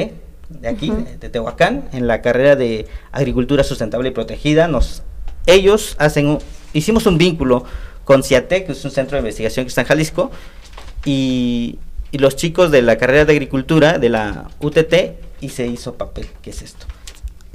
[0.60, 5.04] de aquí, de Tehuacán, en la carrera de Agricultura Sustentable y Protegida, nos,
[5.46, 6.40] ellos hacen,
[6.74, 7.64] hicimos un vínculo
[8.04, 10.32] con CIATEC, que es un centro de investigación que está en Jalisco,
[11.06, 11.80] y,
[12.12, 14.94] los chicos de la carrera de agricultura de la UTT
[15.40, 16.28] y se hizo papel.
[16.42, 16.86] ¿Qué es esto?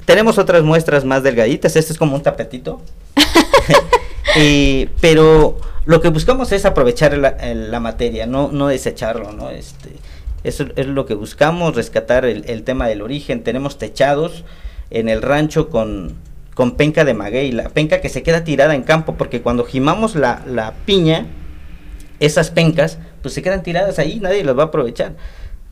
[0.05, 1.75] Tenemos otras muestras más delgaditas.
[1.75, 2.81] Este es como un tapetito.
[5.01, 9.49] pero lo que buscamos es aprovechar la, materia, no, no desecharlo, ¿no?
[9.49, 9.89] Este,
[10.43, 13.43] eso es lo que buscamos, rescatar el, tema del origen.
[13.43, 14.43] Tenemos techados
[14.89, 16.15] en el rancho con,
[16.53, 20.15] con penca de maguey, la penca que se queda tirada en campo, porque cuando gimamos
[20.15, 21.25] la, la piña,
[22.19, 25.15] esas pencas pues se quedan tiradas ahí, nadie las va a aprovechar.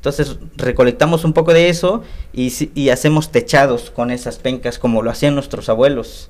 [0.05, 5.34] Entonces recolectamos un poco de eso y, hacemos techados con esas pencas como lo hacían
[5.34, 6.29] nuestros abuelos.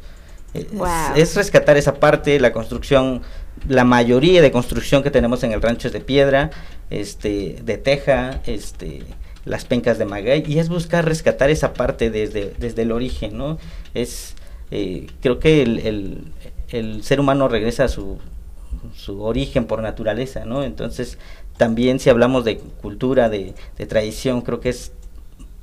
[1.15, 3.21] Es, rescatar esa parte, la construcción,
[3.67, 6.51] la mayoría de construcción que tenemos en el rancho es de piedra,
[6.89, 9.03] este, de teja, este,
[9.45, 13.57] las pencas de maguey, y es buscar rescatar esa parte desde, desde el origen, ¿no?
[13.93, 14.35] Es,
[14.71, 16.31] eh, creo que el,
[16.69, 18.17] el ser humano regresa a su,
[18.95, 20.63] su origen por naturaleza, ¿no?
[20.63, 21.17] Entonces,
[21.57, 23.53] también si hablamos de cultura, de,
[23.87, 24.91] tradición, creo que es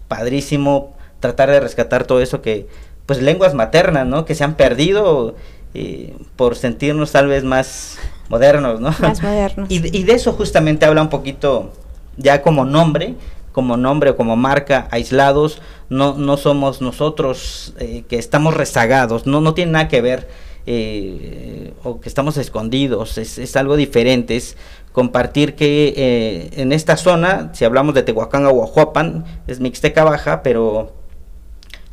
[0.09, 2.66] padrísimo tratar de rescatar todo eso que,
[3.12, 4.25] pues lenguas maternas, ¿no?
[4.25, 5.35] Que se han perdido
[5.75, 7.98] eh, por sentirnos tal vez más
[8.31, 8.94] modernos, ¿no?
[9.01, 9.70] Más modernos.
[9.70, 11.72] y, de eso justamente habla un poquito
[12.16, 13.16] ya como nombre,
[13.53, 19.42] como nombre o como marca aislados, no, no somos nosotros eh, que estamos rezagados, no,
[19.42, 20.27] no tiene nada que ver
[20.64, 24.57] eh, o que estamos escondidos, es, algo diferente, es
[24.92, 31.02] compartir que en esta zona, si hablamos de Tehuacán o Huajuapan, es Mixteca Baja, pero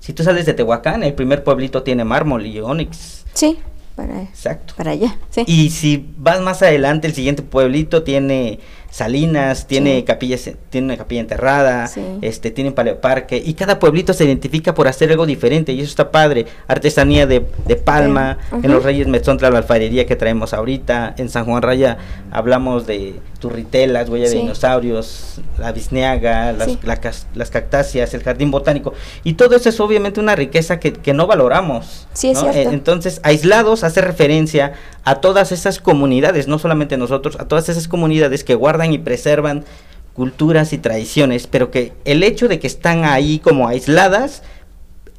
[0.10, 3.26] si tú sales de Tehuacán, el primer pueblito tiene mármol y onix.
[3.36, 3.60] Sí,
[3.96, 4.74] para, Exacto.
[4.76, 5.16] para allá.
[5.30, 5.44] Sí.
[5.46, 8.60] Y si vas más adelante, el siguiente pueblito tiene
[8.92, 11.90] Salinas, tiene capillas, tiene una capilla enterrada,
[12.22, 16.12] este, tiene paleoparque, y cada pueblito se identifica por hacer algo diferente, y eso está
[16.12, 16.48] padre.
[16.68, 21.46] Artesanía de, de palma, en los Reyes Mezontla la alfarería que traemos ahorita, en San
[21.46, 21.98] Juan Raya
[22.32, 29.34] hablamos de turritelas, huella de dinosaurios, la bisneaga, las, las cactáceas, el jardín botánico, y
[29.34, 32.08] todo eso es obviamente una riqueza que, que no valoramos.
[32.14, 34.74] Sí, es e, Entonces, aislados hace referencia
[35.06, 39.66] a todas esas comunidades, no solamente nosotros, a todas esas comunidades que guardan y preservan
[40.14, 44.44] culturas y tradiciones, pero que el hecho de que están ahí como aisladas,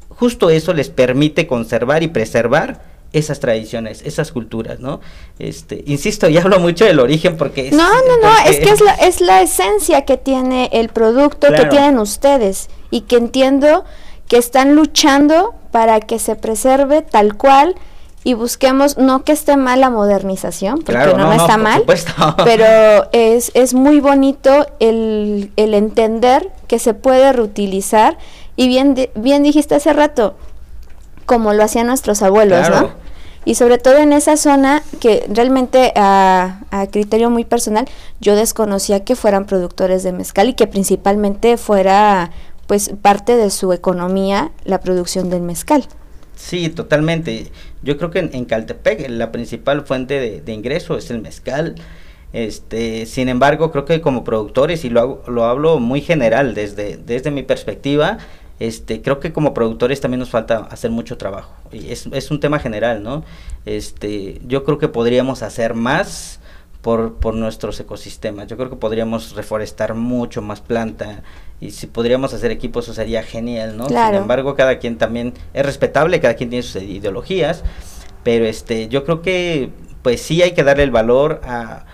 [0.09, 2.81] justo eso les permite conservar y preservar
[3.13, 5.01] esas tradiciones, esas culturas, ¿no?
[5.37, 8.93] Este, insisto, ya hablo mucho del origen porque No, no, no, es que es la,
[9.01, 13.83] es la esencia que tiene el producto que tienen ustedes y que entiendo
[14.27, 17.75] que están luchando para que se preserve tal cual
[18.23, 21.83] y busquemos, no que esté mal la modernización, porque no, está mal,
[22.43, 28.17] pero es, es muy bonito el, el, entender que se puede reutilizar
[28.55, 30.35] y bien, bien dijiste hace rato,
[31.25, 32.89] como lo hacían nuestros abuelos, ¿no?
[33.43, 37.87] Y sobre todo en esa zona que realmente a, a, criterio muy personal
[38.19, 42.29] yo desconocía que fueran productores de mezcal y que principalmente fuera
[42.67, 45.87] pues parte de su economía la producción del mezcal.
[46.41, 47.51] Sí, totalmente.
[47.83, 51.75] Yo creo que en, Caltepec la principal fuente de, ingreso es el mezcal.
[52.33, 57.29] Este, sin embargo, creo que como productores, y lo, lo hablo muy general desde, desde
[57.29, 58.17] mi perspectiva,
[58.59, 61.53] este, creo que como productores también nos falta hacer mucho trabajo.
[61.71, 63.23] Y es, es un tema general, ¿no?
[63.65, 66.39] Este, yo creo que podríamos hacer más
[66.81, 68.47] por, por nuestros ecosistemas.
[68.47, 71.21] Yo creo que podríamos reforestar mucho más planta
[71.61, 73.87] y si podríamos hacer equipos eso sería genial, ¿no?
[73.87, 77.63] Sin embargo, cada quien también es respetable, cada quien tiene sus ideologías,
[78.23, 79.69] pero este, yo creo que
[80.01, 81.85] pues sí hay que darle el valor a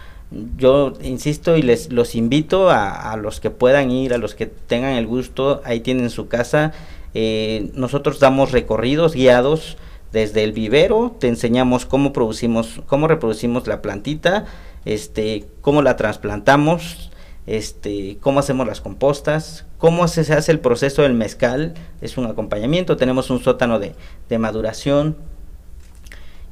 [0.57, 4.45] yo insisto y les los invito a, a, los que puedan ir, a los que
[4.45, 6.73] tengan el gusto, ahí tienen su casa.
[7.13, 9.77] Eh, nosotros damos recorridos guiados
[10.11, 14.45] desde el vivero, te enseñamos cómo producimos, cómo reproducimos la plantita,
[14.85, 17.11] este, cómo la trasplantamos,
[17.47, 22.97] este, cómo hacemos las compostas, cómo se hace el proceso del mezcal, es un acompañamiento,
[22.97, 23.95] tenemos un sótano de,
[24.29, 25.17] de maduración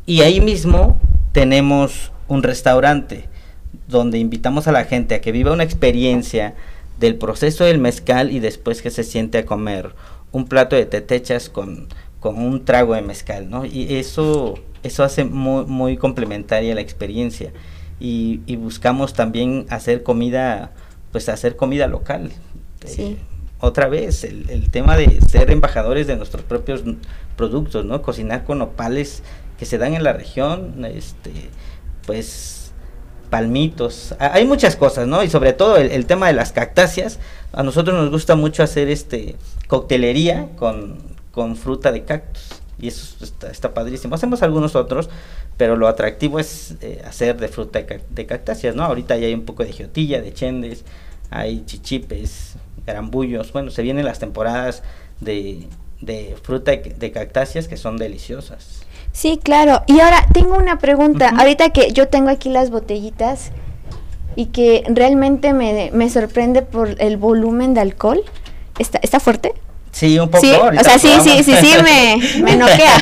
[0.05, 0.99] y ahí mismo
[1.31, 3.29] tenemos un restaurante
[3.87, 6.55] donde invitamos a la gente a que viva una experiencia
[6.99, 9.93] del proceso del mezcal y después que se siente a comer
[10.31, 11.87] un plato de tetechas con,
[12.19, 13.65] con un trago de mezcal, ¿no?
[13.65, 17.51] Y eso, eso hace muy, muy complementaria la experiencia.
[17.99, 20.71] Y, y buscamos también hacer comida,
[21.15, 22.29] pues hacer comida local.
[22.85, 23.17] Sí.
[23.61, 26.83] otra vez, el, el, tema de ser embajadores de nuestros propios
[27.37, 28.01] productos, ¿no?
[28.01, 29.23] Cocinar con opales
[29.57, 31.31] que se dan en la región, este,
[32.05, 32.73] pues
[33.29, 35.23] palmitos, hay muchas cosas, ¿no?
[35.23, 37.19] Y sobre todo el, tema de las cactáceas,
[37.53, 39.37] a nosotros nos gusta mucho hacer este
[39.69, 40.97] coctelería con,
[41.31, 44.15] con fruta de cactus y eso está, padrísimo.
[44.15, 45.09] Hacemos algunos otros,
[45.57, 48.83] pero lo atractivo es eh, hacer de fruta de, cactáceas, ¿no?
[48.83, 50.83] Ahorita ya hay un poco de geotilla, de chendes,
[51.29, 54.83] hay chichipes, garambullos, bueno, se vienen las temporadas
[55.21, 55.67] de,
[56.01, 58.85] de fruta de cactáceas que son deliciosas.
[59.15, 59.81] Sí, claro.
[59.87, 61.29] Y ahora tengo una pregunta.
[61.29, 63.51] Ahorita que yo tengo aquí las botellitas
[64.35, 68.21] y que realmente me, me sorprende por el volumen de alcohol.
[68.77, 69.53] ¿Está, está fuerte?
[69.95, 70.45] Sí, un poco.
[70.45, 72.97] Sí, o sea, sí, sí, sí, sí, me, me noquea.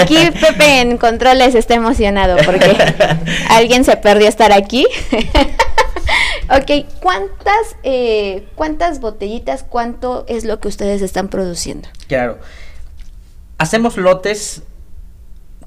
[0.00, 2.74] Aquí Pepe en controles está emocionado porque
[3.50, 4.86] alguien se perdió estar aquí.
[6.48, 11.90] ok, ¿cuántas, eh, ¿cuántas botellitas, cuánto es lo que ustedes están produciendo?
[12.06, 12.38] Claro.
[13.58, 14.62] Hacemos lotes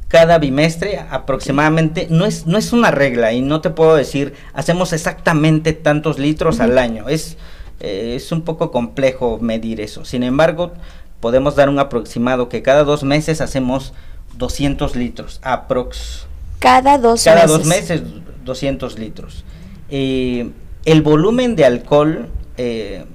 [0.07, 4.93] cada bimestre aproximadamente, no es, no es una regla y no te puedo decir, hacemos
[4.93, 7.37] exactamente tantos litros al año, es,
[7.79, 10.71] eh, es un poco complejo medir eso, sin embargo,
[11.19, 13.93] podemos dar un aproximado que cada dos meses hacemos
[14.37, 16.27] 200 litros, aprox.
[16.59, 17.57] Cada dos cada meses.
[17.57, 18.01] dos meses
[18.43, 19.43] 200 litros.
[19.89, 20.49] Eh,
[20.85, 23.05] el volumen de alcohol, eh,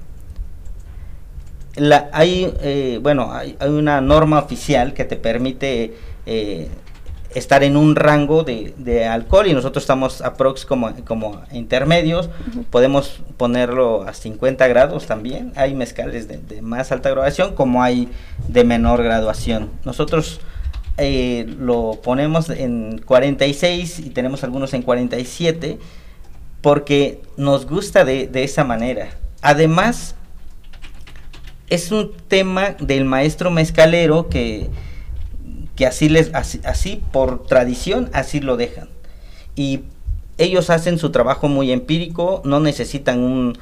[1.75, 5.95] la, hay, eh, bueno, hay, hay, una norma oficial que te permite
[7.35, 12.59] estar en un rango de, de, alcohol y nosotros estamos aprox como, como intermedios, uh
[12.59, 12.65] -huh.
[12.65, 18.09] podemos ponerlo a 50 grados también, hay mezcales de, de, más alta graduación como hay
[18.47, 19.69] de menor graduación.
[19.85, 20.41] Nosotros
[20.97, 25.79] eh, lo ponemos en 46 y tenemos algunos en 47
[26.61, 29.09] porque nos gusta de, de esa manera.
[29.41, 30.15] Además,
[31.69, 34.69] es un tema del maestro mezcalero que
[35.75, 38.89] que así les así, así, por tradición así lo dejan.
[39.55, 39.81] Y
[40.37, 43.57] ellos hacen su trabajo muy empírico no necesitan un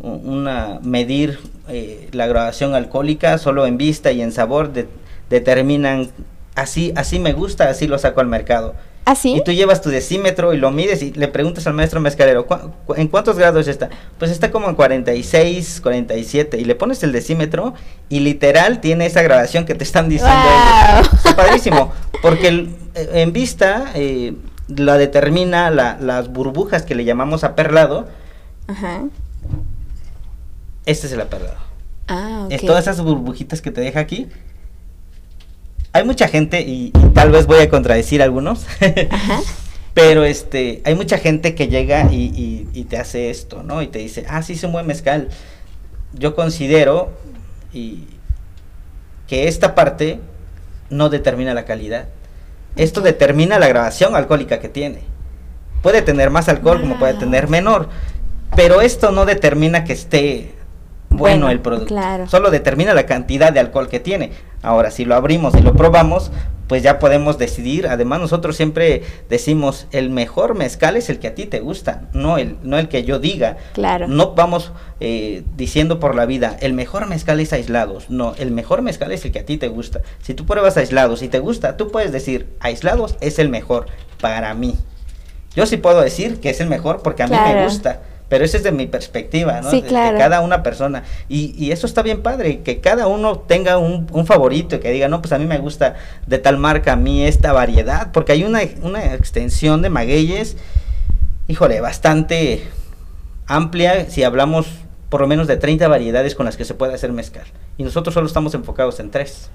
[0.00, 4.88] una medir eh, la graduación alcohólica solo en vista y en sabor de,
[5.30, 6.10] determinan
[6.54, 8.74] así así me gusta así lo saco al mercado
[9.06, 9.34] ¿Ah, sí?
[9.36, 12.56] Y tú llevas tu decímetro y lo mides y le preguntas al maestro mezcalero, ¿cu
[12.86, 13.90] cu ¿en cuántos grados está?
[14.18, 16.58] Pues está como en 46, 47.
[16.58, 17.74] Y le pones el decímetro
[18.08, 20.34] y literal tiene esa grabación que te están diciendo.
[20.36, 21.04] Wow.
[21.16, 21.92] Está padrísimo.
[22.22, 24.34] Porque el, eh, en vista eh,
[24.68, 28.08] la determina la, las burbujas que le llamamos aperlado.
[28.66, 29.02] Ajá.
[30.86, 31.58] Este es el aperlado.
[32.08, 32.56] Ah, okay.
[32.56, 34.28] Es todas esas burbujitas que te deja aquí
[35.94, 38.66] hay mucha gente, y, y, tal vez voy a contradecir a algunos,
[39.10, 39.40] Ajá.
[39.94, 43.80] pero este, hay mucha gente que llega y, y, y, te hace esto, ¿no?
[43.80, 45.28] Y te dice, ah, sí, es un buen mezcal.
[46.12, 47.12] Yo considero
[47.72, 48.08] y,
[49.28, 50.18] que esta parte
[50.90, 52.08] no determina la calidad.
[52.74, 54.98] Esto determina la grabación alcohólica que tiene.
[55.80, 56.88] Puede tener más alcohol wow.
[56.88, 57.88] como puede tener menor,
[58.56, 60.53] pero esto no determina que esté
[61.16, 61.86] bueno, bueno el producto.
[61.86, 62.28] Claro.
[62.28, 64.32] Solo determina la cantidad de alcohol que tiene.
[64.62, 66.30] Ahora, si lo abrimos y lo probamos,
[66.66, 67.86] pues ya podemos decidir.
[67.86, 72.38] Además, nosotros siempre decimos, el mejor mezcal es el que a ti te gusta, no
[72.38, 73.56] el, no el que yo diga.
[73.74, 74.08] Claro.
[74.08, 78.10] No vamos eh, diciendo por la vida, el mejor mezcal es aislados.
[78.10, 80.00] No, el mejor mezcal es el que a ti te gusta.
[80.22, 83.86] Si tú pruebas aislados y te gusta, tú puedes decir, aislados es el mejor
[84.20, 84.76] para mí.
[85.54, 88.00] Yo sí puedo decir que es el mejor porque a mí me gusta.
[88.34, 89.70] Pero ese es de mi perspectiva, ¿no?
[89.70, 90.14] Sí, claro.
[90.14, 91.04] de, cada una persona.
[91.28, 95.06] Y, y, eso está bien padre, que cada uno tenga un, un favorito, que diga,
[95.06, 95.94] no, pues a mí me gusta
[96.26, 100.56] de tal marca, a mí esta variedad, porque hay una, una extensión de magueyes,
[101.46, 102.64] híjole, bastante
[103.46, 104.66] amplia, si hablamos
[105.10, 107.44] por lo menos de 30 variedades con las que se puede hacer mezcal.
[107.78, 109.48] Y nosotros solo estamos enfocados en tres.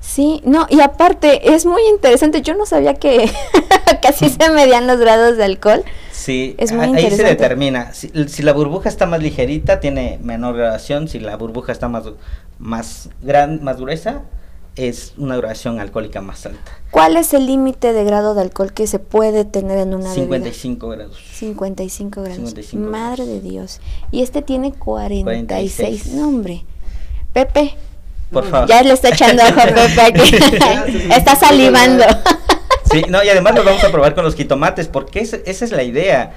[0.00, 3.28] Sí, no, y aparte es muy interesante, yo no sabía que
[4.02, 5.84] casi se medían los grados de alcohol.
[6.12, 7.92] Sí, es muy ahí se determina.
[7.92, 12.04] Si, la burbuja está más ligerita, tiene menor gradación, si la burbuja está más,
[12.58, 14.22] más, gran, más gruesa,
[14.76, 16.72] es una graduación alcohólica más alta.
[16.90, 20.88] ¿Cuál es el límite de grado de alcohol que se puede tener en una 55
[20.88, 21.18] grados.
[21.32, 22.36] 55 grados.
[22.36, 23.80] 55 Madre de Dios.
[24.10, 26.12] Y este tiene 46.
[26.14, 26.64] No, hombre.
[27.32, 27.74] Pepe.
[28.30, 28.68] Por favor.
[28.68, 29.60] Ya le está echando ojo
[29.94, 30.22] Pepe
[31.16, 32.04] está salivando.
[32.90, 35.82] sí, no, y además lo vamos a probar con los jitomates, porque esa es la
[35.82, 36.32] idea.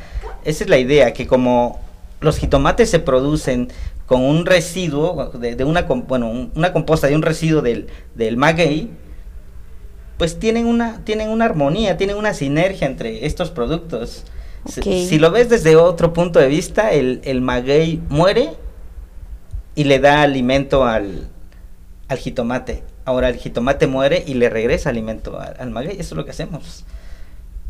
[0.46, 1.80] Esa es la idea, que como
[2.22, 3.70] los jitomates se producen
[4.06, 8.90] con un residuo de, una bueno una composta de un residuo del, del maguey
[10.18, 14.26] pues tienen una tienen una armonía tienen una sinergia entre estos productos
[14.66, 18.50] si, lo ves desde otro punto de vista el, el maguey muere
[19.76, 21.30] y le da alimento al,
[22.10, 26.26] al jitomate ahora el jitomate muere y le regresa alimento al, maguey eso es lo
[26.26, 26.84] que hacemos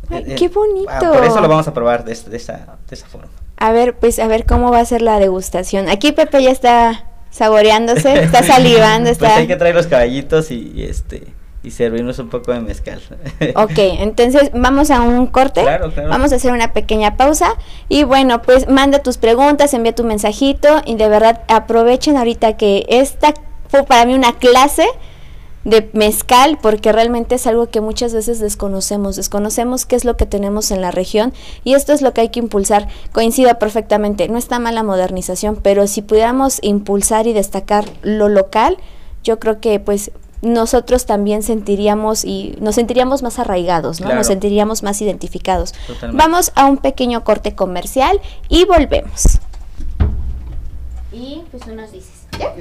[0.10, 3.06] Ay, qué bonito ah, por eso lo vamos a probar de, de, esa, de esa
[3.06, 5.90] forma a ver, pues a ver cómo va a ser la degustación.
[5.90, 9.28] Aquí Pepe ya está saboreándose, está salivando, pues está.
[9.28, 11.28] Pues hay que traer los caballitos y, este
[11.62, 13.02] y servirnos un poco de mezcal.
[13.56, 15.62] ok, entonces vamos a un corte.
[15.62, 16.10] Claro, claro.
[16.10, 17.56] Vamos a hacer una pequeña pausa.
[17.90, 22.86] Y bueno, pues manda tus preguntas, envía tu mensajito y de verdad aprovechen ahorita que
[22.88, 23.34] esta
[23.70, 24.88] fue para mí una clase
[25.66, 30.26] de mezcal porque realmente es algo que muchas veces desconocemos, desconocemos qué es lo que
[30.26, 32.88] tenemos en la región y esto es lo que hay que impulsar.
[33.12, 38.78] Coincido perfectamente, no está mal la modernización, pero si pudiéramos impulsar y destacar lo local,
[39.24, 44.14] yo creo que pues nosotros también sentiríamos y nos sentiríamos más arraigados, ¿no?
[44.16, 45.74] Nos sentiríamos más identificados.
[46.14, 49.40] Vamos a un pequeño corte comercial y volvemos.
[51.12, 52.54] Y pues tú nos dices, ¿ya?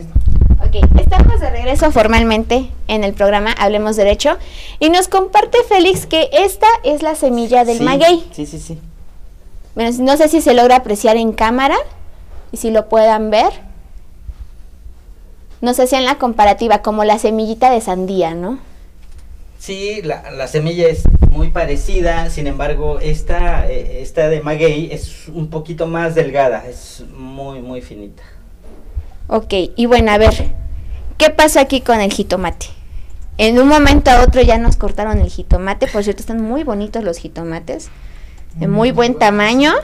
[0.68, 4.37] Ok, estamos de regreso formalmente en el programa Hablemos Derecho
[4.78, 8.22] y nos comparte Félix que esta es la semilla del maguey.
[8.33, 8.78] Sí, sí, sí.
[9.74, 11.76] Bueno, no sé si se logra apreciar en cámara
[12.52, 13.48] y si lo puedan ver.
[15.62, 18.59] No sé si en la comparativa, como la semillita de sandía, ¿no?
[19.59, 25.28] Sí, la, la semilla es muy parecida, sin embargo, esta, eh, esta de maguey es
[25.28, 28.22] un poquito más delgada, es muy, muy finita.
[29.31, 30.55] Ok, y bueno, a ver,
[31.19, 32.67] ¿qué pasa aquí con el jitomate?
[33.37, 37.05] En un momento a otro ya nos cortaron el jitomate, por cierto, están muy bonitos
[37.05, 37.91] los jitomates,
[38.55, 39.75] de muy buen tamaño.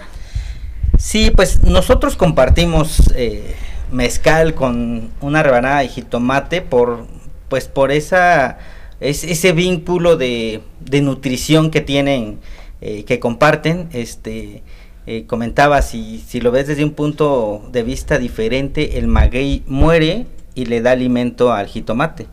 [0.99, 3.55] Sí, pues nosotros compartimos eh,
[3.93, 7.07] mezcal con una rebanada de jitomate por,
[7.51, 8.59] pues por esa,
[8.99, 12.41] ese vínculo de, de nutrición que tienen,
[12.81, 14.63] eh, que comparten, este,
[15.07, 20.27] eh, comentaba, si, si lo ves desde un punto de vista diferente, el maguey muere
[20.55, 22.27] y le da alimento al jitomate.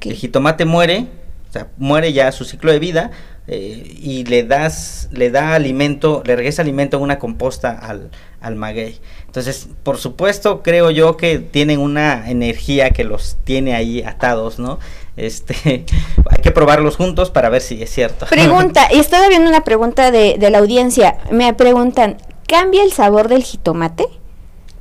[0.00, 1.06] El jitomate muere,
[1.48, 3.12] o sea, muere ya su ciclo de vida
[3.48, 8.56] eh, y le das, le da alimento, le regresa alimento en una composta al, al
[8.56, 8.98] maguey.
[9.26, 14.78] Entonces, por supuesto, creo yo que tienen una energía que los tiene ahí atados, ¿no?
[15.16, 15.54] Este,
[16.30, 18.26] hay que probarlos juntos para ver si es cierto.
[18.26, 21.18] Pregunta, y estaba viendo una pregunta de, de la audiencia.
[21.30, 22.16] Me preguntan,
[22.48, 24.06] ¿cambia el sabor del jitomate?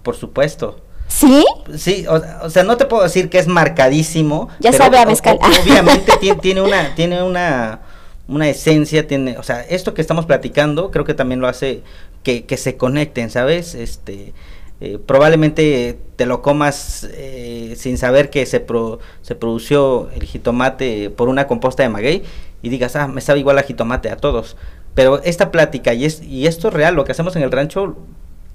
[0.04, 0.82] Por supuesto.
[1.08, 1.46] ¿Sí?
[1.78, 4.50] Sí, o, sea, no te puedo decir que es marcadísimo.
[4.60, 5.40] Ya sabe a mezcal.
[5.64, 7.82] obviamente tiene, una, tiene una,
[8.28, 11.84] una esencia, tiene, o sea, esto que estamos platicando creo que también lo hace
[12.24, 13.76] que, que se conecten, ¿sabes?
[13.76, 14.34] Este,
[14.82, 18.66] eh, probablemente te lo comas eh, sin saber que se,
[19.22, 22.24] se produció el jitomate por una composta de maguey
[22.62, 24.58] y digas, ah, me sabe igual a jitomate a todos.
[24.94, 27.96] Pero esta plática y, es, y esto es real, lo que hacemos en el rancho,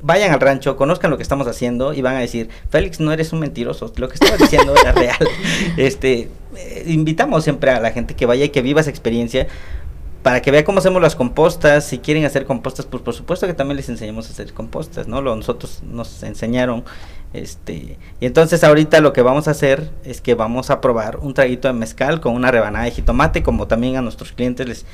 [0.02, 3.32] vayan al rancho, conozcan lo que estamos haciendo y van a decir, Félix, no eres
[3.32, 5.16] un mentiroso, lo que estabas diciendo era real.
[5.76, 9.46] Este, eh, invitamos siempre a la gente que vaya y que viva esa experiencia
[10.22, 13.54] para que vea cómo hacemos las compostas, si quieren hacer compostas, pues por supuesto que
[13.54, 15.22] también les enseñamos a hacer compostas, ¿no?
[15.22, 16.84] Lo, nosotros nos enseñaron,
[17.32, 21.32] este, y entonces ahorita lo que vamos a hacer es que vamos a probar un
[21.32, 24.86] traguito de mezcal con una rebanada de jitomate, como también a nuestros clientes les,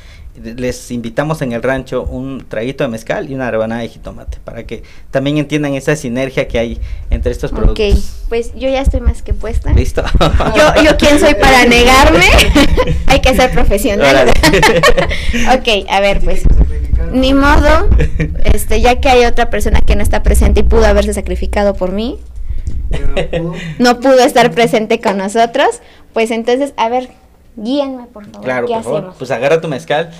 [0.42, 4.64] les invitamos en el rancho un traguito de mezcal y una rebanada de jitomate para
[4.64, 6.80] que también entiendan esa sinergia que hay
[7.10, 7.94] entre estos productos.
[7.94, 9.72] Ok, pues yo ya estoy más que puesta.
[9.72, 10.02] Listo.
[10.56, 12.26] Yo, yo quién soy para negarme.
[13.06, 14.28] hay que ser profesional.
[15.54, 16.42] ok, a ver, pues.
[17.12, 17.88] Ni modo,
[18.44, 21.92] este, ya que hay otra persona que no está presente y pudo haberse sacrificado por
[21.92, 22.18] mí,
[23.78, 25.82] no pudo estar presente con nosotros,
[26.12, 27.10] pues entonces, a ver,
[27.56, 28.42] guíenme por favor.
[28.44, 29.14] Claro, ¿Qué por favor.
[29.18, 30.12] Pues agarra tu mezcal.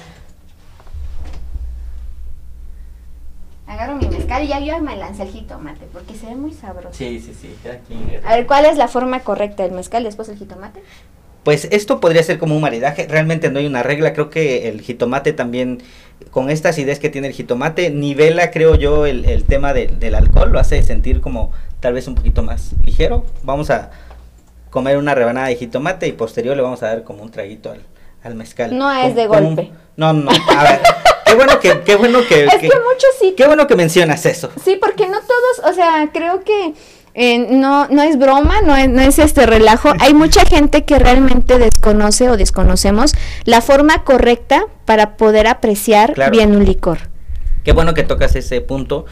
[3.67, 6.91] Agarro mi mezcal y ya yo me lancé el jitomate porque se ve muy sabroso.
[6.97, 7.53] Sí, sí, sí.
[7.69, 7.97] Aquí.
[8.25, 10.83] A ver, ¿cuál es la forma correcta del mezcal después el jitomate?
[11.43, 14.81] Pues esto podría ser como un maridaje, realmente no hay una regla, creo que el
[14.81, 15.81] jitomate también,
[16.33, 20.17] con estas ideas que tiene el jitomate, nivela, creo yo, el, el tema de- del
[20.17, 23.25] alcohol, lo hace sentir como tal vez un poquito más ligero.
[23.45, 23.91] Vamos a
[24.77, 27.81] comer una rebanada de jitomate y posterior le vamos a dar como un traguito al,
[28.23, 28.77] al mezcal.
[28.77, 29.73] No es de un- golpe.
[29.97, 30.81] no, no, a ver,
[31.25, 34.27] qué bueno que, qué bueno que, Es que- que muchos sí qué bueno que mencionas
[34.27, 34.51] eso.
[34.63, 36.75] Sí, porque no todos, o sea, creo que
[37.15, 39.91] eh, no, no es broma, no es, no es este relajo.
[40.01, 43.15] Hay mucha gente que realmente desconoce o desconocemos
[43.45, 46.33] la forma correcta para poder apreciar Claro.
[46.33, 46.99] bien un licor.
[47.65, 49.07] Qué bueno que tocas ese punto,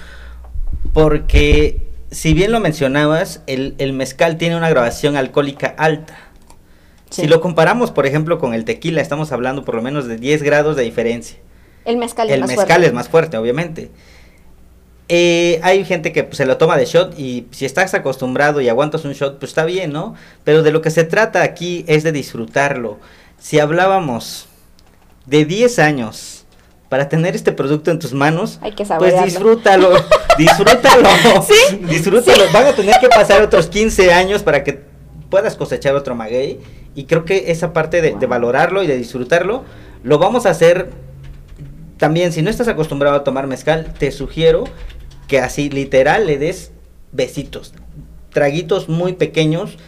[0.93, 6.19] porque si bien lo mencionabas, el, el mezcal tiene una grabación alcohólica alta.
[7.11, 7.23] Sí.
[7.23, 10.43] Si lo comparamos, por ejemplo, con el tequila, estamos hablando por lo menos de 10
[10.43, 11.39] grados de diferencia.
[11.85, 12.87] El mezcal es el más mezcal fuerte.
[12.87, 13.91] es más fuerte, obviamente.
[15.09, 18.69] Eh, hay gente que pues, se lo toma de shot y si estás acostumbrado y
[18.69, 20.15] aguantas un shot, pues está bien, ¿no?
[20.45, 22.99] Pero de lo que se trata aquí es de disfrutarlo.
[23.39, 24.49] Si hablábamos
[25.27, 26.34] de 10 años
[26.89, 29.91] para tener este producto en tus manos, Hay que pues disfrútalo,
[30.39, 31.09] disfrútalo,
[31.43, 32.45] Sí, disfrútalo.
[32.53, 34.81] Van a tener que pasar otros 15 años para que
[35.31, 36.61] puedas cosechar otro maguey
[36.95, 39.65] y creo que esa parte de, de valorarlo y de disfrutarlo
[40.03, 40.91] lo vamos a hacer
[41.97, 42.33] también.
[42.33, 44.65] Si no estás acostumbrado a tomar mezcal, te sugiero
[45.27, 46.73] que así literal le des
[47.13, 47.73] besitos,
[48.33, 49.79] traguitos muy pequeños.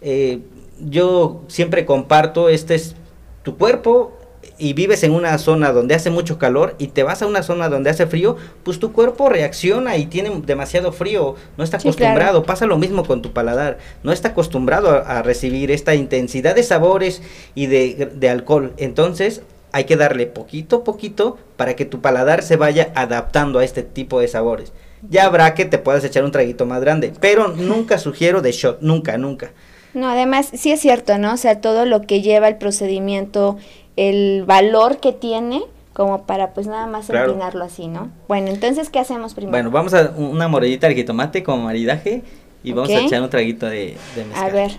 [0.00, 0.40] Eh,
[0.80, 2.94] yo siempre comparto, este es
[3.42, 4.18] tu cuerpo
[4.58, 7.68] y vives en una zona donde hace mucho calor y te vas a una zona
[7.68, 12.42] donde hace frío, pues tu cuerpo reacciona y tiene demasiado frío, no está Sí, acostumbrado,
[12.42, 12.46] claro.
[12.46, 16.62] pasa lo mismo con tu paladar, no está acostumbrado a, a recibir esta intensidad de
[16.62, 17.22] sabores
[17.54, 19.42] y de, de alcohol, entonces
[19.72, 23.82] hay que darle poquito a poquito para que tu paladar se vaya adaptando a este
[23.82, 24.72] tipo de sabores.
[25.08, 28.80] Ya habrá que te puedas echar un traguito más grande, pero nunca sugiero de shot,
[28.82, 29.52] nunca, nunca.
[29.94, 31.34] No, además, sí es cierto, ¿no?
[31.34, 33.58] O sea, todo lo que lleva el procedimiento,
[33.96, 35.62] el valor que tiene,
[35.92, 37.30] como para pues nada más Claro.
[37.32, 38.10] empinarlo así, ¿no?
[38.28, 39.52] Bueno, entonces, ¿qué hacemos primero?
[39.52, 42.22] Bueno, vamos a una mordidita de jitomate como maridaje
[42.64, 44.48] y vamos a echar un traguito de, de mezcal.
[44.48, 44.70] A ver,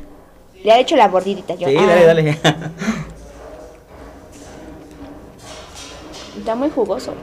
[0.64, 1.68] ya he hecho la bordidita yo.
[1.68, 2.38] Sí, Ah, dale, dale.
[6.38, 7.14] Está muy jugoso.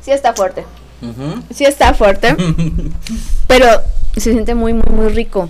[0.00, 0.64] Sí está fuerte.
[1.02, 1.42] Ujú.
[1.52, 2.34] Sí está fuerte.
[3.46, 3.66] pero
[4.16, 5.48] se siente muy, muy, muy rico.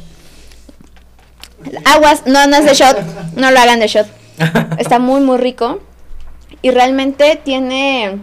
[1.84, 2.98] Aguas, no, no es de shot.
[3.34, 4.06] No lo hagan de shot.
[4.78, 5.80] Está muy, muy rico.
[6.62, 8.18] Y realmente tiene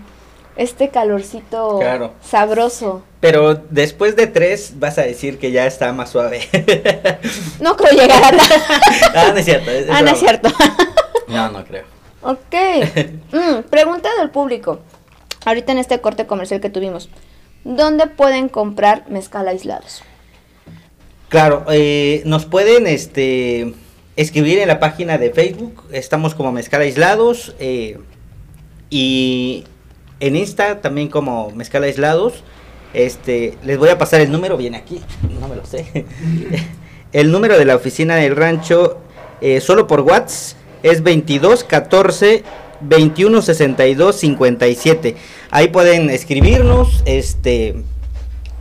[0.56, 2.14] este calorcito Claro.
[2.24, 3.04] sabroso.
[3.20, 6.42] Pero después de tres vas a decir que ya está más suave.
[7.60, 8.40] No creo llegar a tal.
[9.16, 9.72] ah, no es cierto.
[9.72, 10.50] es- es Ah, no es cierto.
[11.28, 11.86] No, no creo.
[12.22, 12.56] ok.
[13.32, 14.80] Mm, pregunta del público.
[15.46, 17.10] Ahorita en este corte comercial que tuvimos.
[17.64, 20.04] ¿Dónde pueden comprar mezcal aislados?
[21.36, 23.74] Claro, eh, nos pueden este,
[24.16, 25.84] escribir en la página de Facebook.
[25.92, 27.54] Estamos como Mezcal Aislados.
[27.60, 27.98] eh,
[28.90, 29.66] y
[30.22, 32.46] en Insta también como Mezcal Aislados.
[32.94, 35.02] Este, les voy a pasar el número, viene aquí,
[35.42, 36.06] no me lo sé.
[37.12, 39.00] el número de la oficina del rancho,
[39.42, 42.44] eh, solo por WhatsApp, es 22 14
[42.80, 45.18] 21 62 57.
[45.52, 47.84] Ahí pueden escribirnos, este,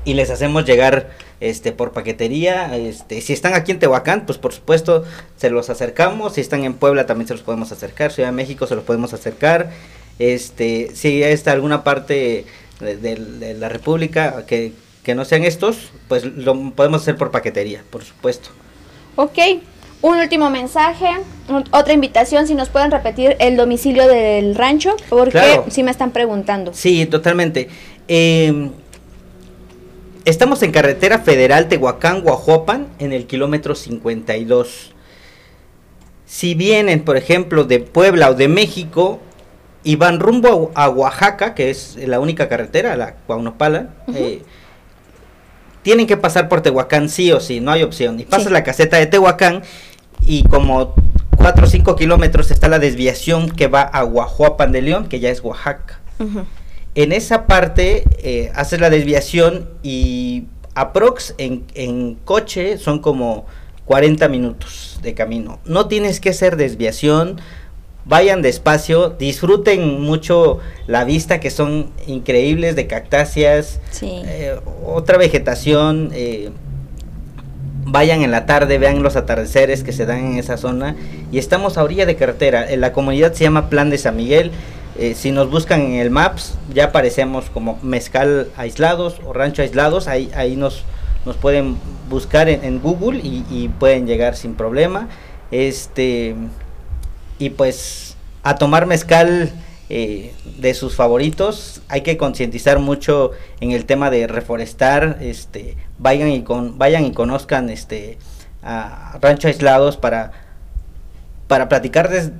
[0.04, 1.10] y les hacemos llegar
[1.50, 5.04] este por paquetería este si están aquí en Tehuacán pues por supuesto
[5.36, 8.66] se los acercamos si están en Puebla también se los podemos acercar Ciudad de México
[8.66, 9.70] se los podemos acercar
[10.18, 12.44] este si está alguna parte
[12.80, 14.72] de, de- de la República que,
[15.02, 18.50] que no sean estos pues lo podemos hacer por paquetería por supuesto
[19.16, 19.38] Ok.
[20.02, 21.06] Un último mensaje,
[21.48, 25.64] un- otra invitación, si nos pueden repetir el domicilio del rancho, porque Claro.
[25.70, 26.74] si me están preguntando.
[26.74, 27.68] Sí, totalmente.
[28.08, 28.70] Eh,
[30.24, 34.92] estamos en carretera federal Tehuacán, Guajuapan, en el kilómetro 52.
[36.26, 39.20] Si vienen, por ejemplo, de Puebla o de México
[39.82, 44.42] y van rumbo a, a Oaxaca, que es la única carretera, la Cuaunopala, eh,
[45.82, 48.18] tienen que pasar por Tehuacán sí o sí, no hay opción.
[48.18, 49.62] Y pasas la caseta de Tehuacán
[50.22, 50.94] y como
[51.36, 55.28] 4 o 5 kilómetros está la desviación que va a Guajuapan de León, que ya
[55.28, 56.00] es Oaxaca.
[56.94, 63.46] En esa parte eh, haces la desviación y aprox en, en coche son como
[63.84, 65.58] 40 minutos de camino.
[65.64, 67.40] No tienes que hacer desviación,
[68.04, 76.50] vayan despacio, disfruten mucho la vista que son increíbles de cactáceas, eh, otra vegetación, eh,
[77.86, 80.96] vayan en la tarde, vean los atardeceres que se dan en esa zona.
[81.32, 84.50] Y estamos a orilla de carretera, en la comunidad se llama Plan de San Miguel,
[84.96, 90.06] eh, si nos buscan en el Maps ya aparecemos como mezcal aislados o rancho aislados,
[90.06, 90.84] ahí, ahí nos,
[91.24, 91.76] nos pueden
[92.08, 95.08] buscar en, Google y, pueden llegar sin problema.
[95.50, 96.34] Este,
[97.38, 99.50] y pues a tomar mezcal
[99.88, 101.82] eh, de sus favoritos.
[101.88, 105.18] Hay que concientizar mucho en el tema de reforestar.
[105.20, 108.18] Este, vayan y con, vayan y conozcan este
[108.62, 110.32] a rancho aislados para
[111.48, 112.30] para platicarles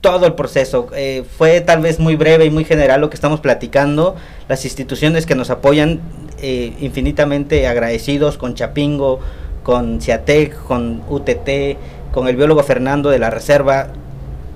[0.00, 0.88] todo el proceso.
[0.94, 4.16] Eh, fue tal vez muy breve y muy general lo que estamos platicando.
[4.48, 6.00] Las instituciones que nos apoyan
[6.40, 9.20] eh, infinitamente agradecidos con Chapingo,
[9.62, 11.76] con Ciatec, con UTT,
[12.12, 13.88] con el biólogo Fernando de la Reserva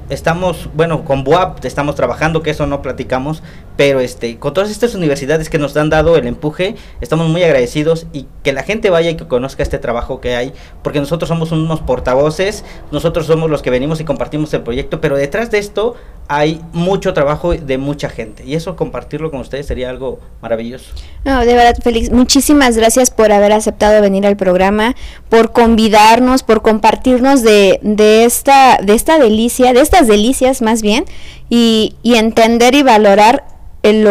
[0.09, 3.42] estamos, bueno, con BUAP estamos trabajando, que eso no platicamos,
[3.77, 8.07] pero este, con todas estas universidades que nos han dado el empuje, estamos muy agradecidos
[8.12, 10.53] y que la gente vaya y que conozca este trabajo que hay,
[10.83, 15.16] porque nosotros somos unos portavoces, nosotros somos los que venimos y compartimos el proyecto, pero
[15.16, 15.95] detrás de esto
[16.29, 20.87] hay mucho trabajo de mucha gente y eso compartirlo con ustedes sería algo maravilloso.
[21.25, 24.95] No, de verdad, Félix, muchísimas gracias por haber aceptado venir al programa,
[25.29, 31.05] por convidarnos, por compartirnos de, de, esta, de esta delicia, de estas delicias más bien,
[31.51, 33.45] y, y entender y valorar
[33.85, 34.09] el,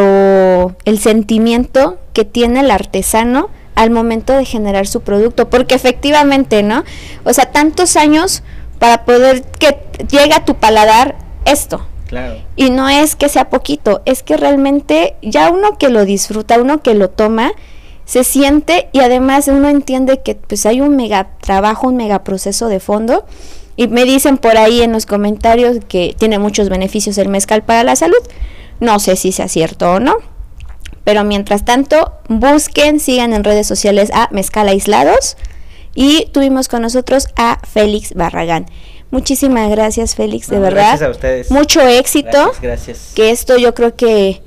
[0.85, 6.85] el sentimiento que tiene el artesano al momento de generar su producto, porque efectivamente, ¿no?
[7.25, 8.43] O sea, tantos años
[8.79, 9.77] para poder que
[10.09, 11.85] llegue a tu paladar esto,
[12.55, 16.83] y no es que sea poquito, es que realmente ya uno que lo disfruta, uno
[16.83, 17.51] que lo toma,
[18.05, 22.67] se siente y además uno entiende que pues hay un mega trabajo, un mega proceso
[22.67, 23.25] de fondo.
[23.75, 27.83] Y me dicen por ahí en los comentarios que tiene muchos beneficios el mezcal para
[27.83, 28.21] la salud.
[28.83, 30.17] No sé si sea cierto o no.
[31.05, 35.37] Pero mientras tanto, busquen, sigan en redes sociales a Mezcal Aislados.
[35.95, 38.65] Y tuvimos con nosotros a Félix Barragán.
[39.09, 40.97] Muchísimas gracias, Félix, de verdad.
[40.97, 41.49] Gracias a ustedes.
[41.49, 42.51] Mucho éxito.
[42.61, 44.41] Gracias, Que esto yo creo que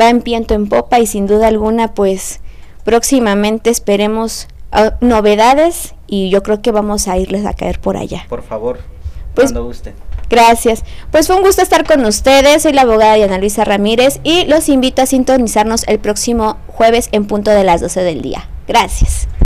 [0.00, 2.40] va en piento en popa y sin duda alguna, pues
[2.84, 8.24] próximamente esperemos ah, novedades y yo creo que vamos a irles a caer por allá.
[8.30, 8.78] Por favor,
[9.34, 9.92] pues, cuando guste.
[10.34, 10.82] Gracias.
[11.12, 12.64] Pues fue un gusto estar con ustedes.
[12.64, 17.26] Soy la abogada Diana Luisa Ramírez y los invito a sintonizarnos el próximo jueves en
[17.26, 18.48] punto de las 12 del día.
[18.66, 19.28] Gracias.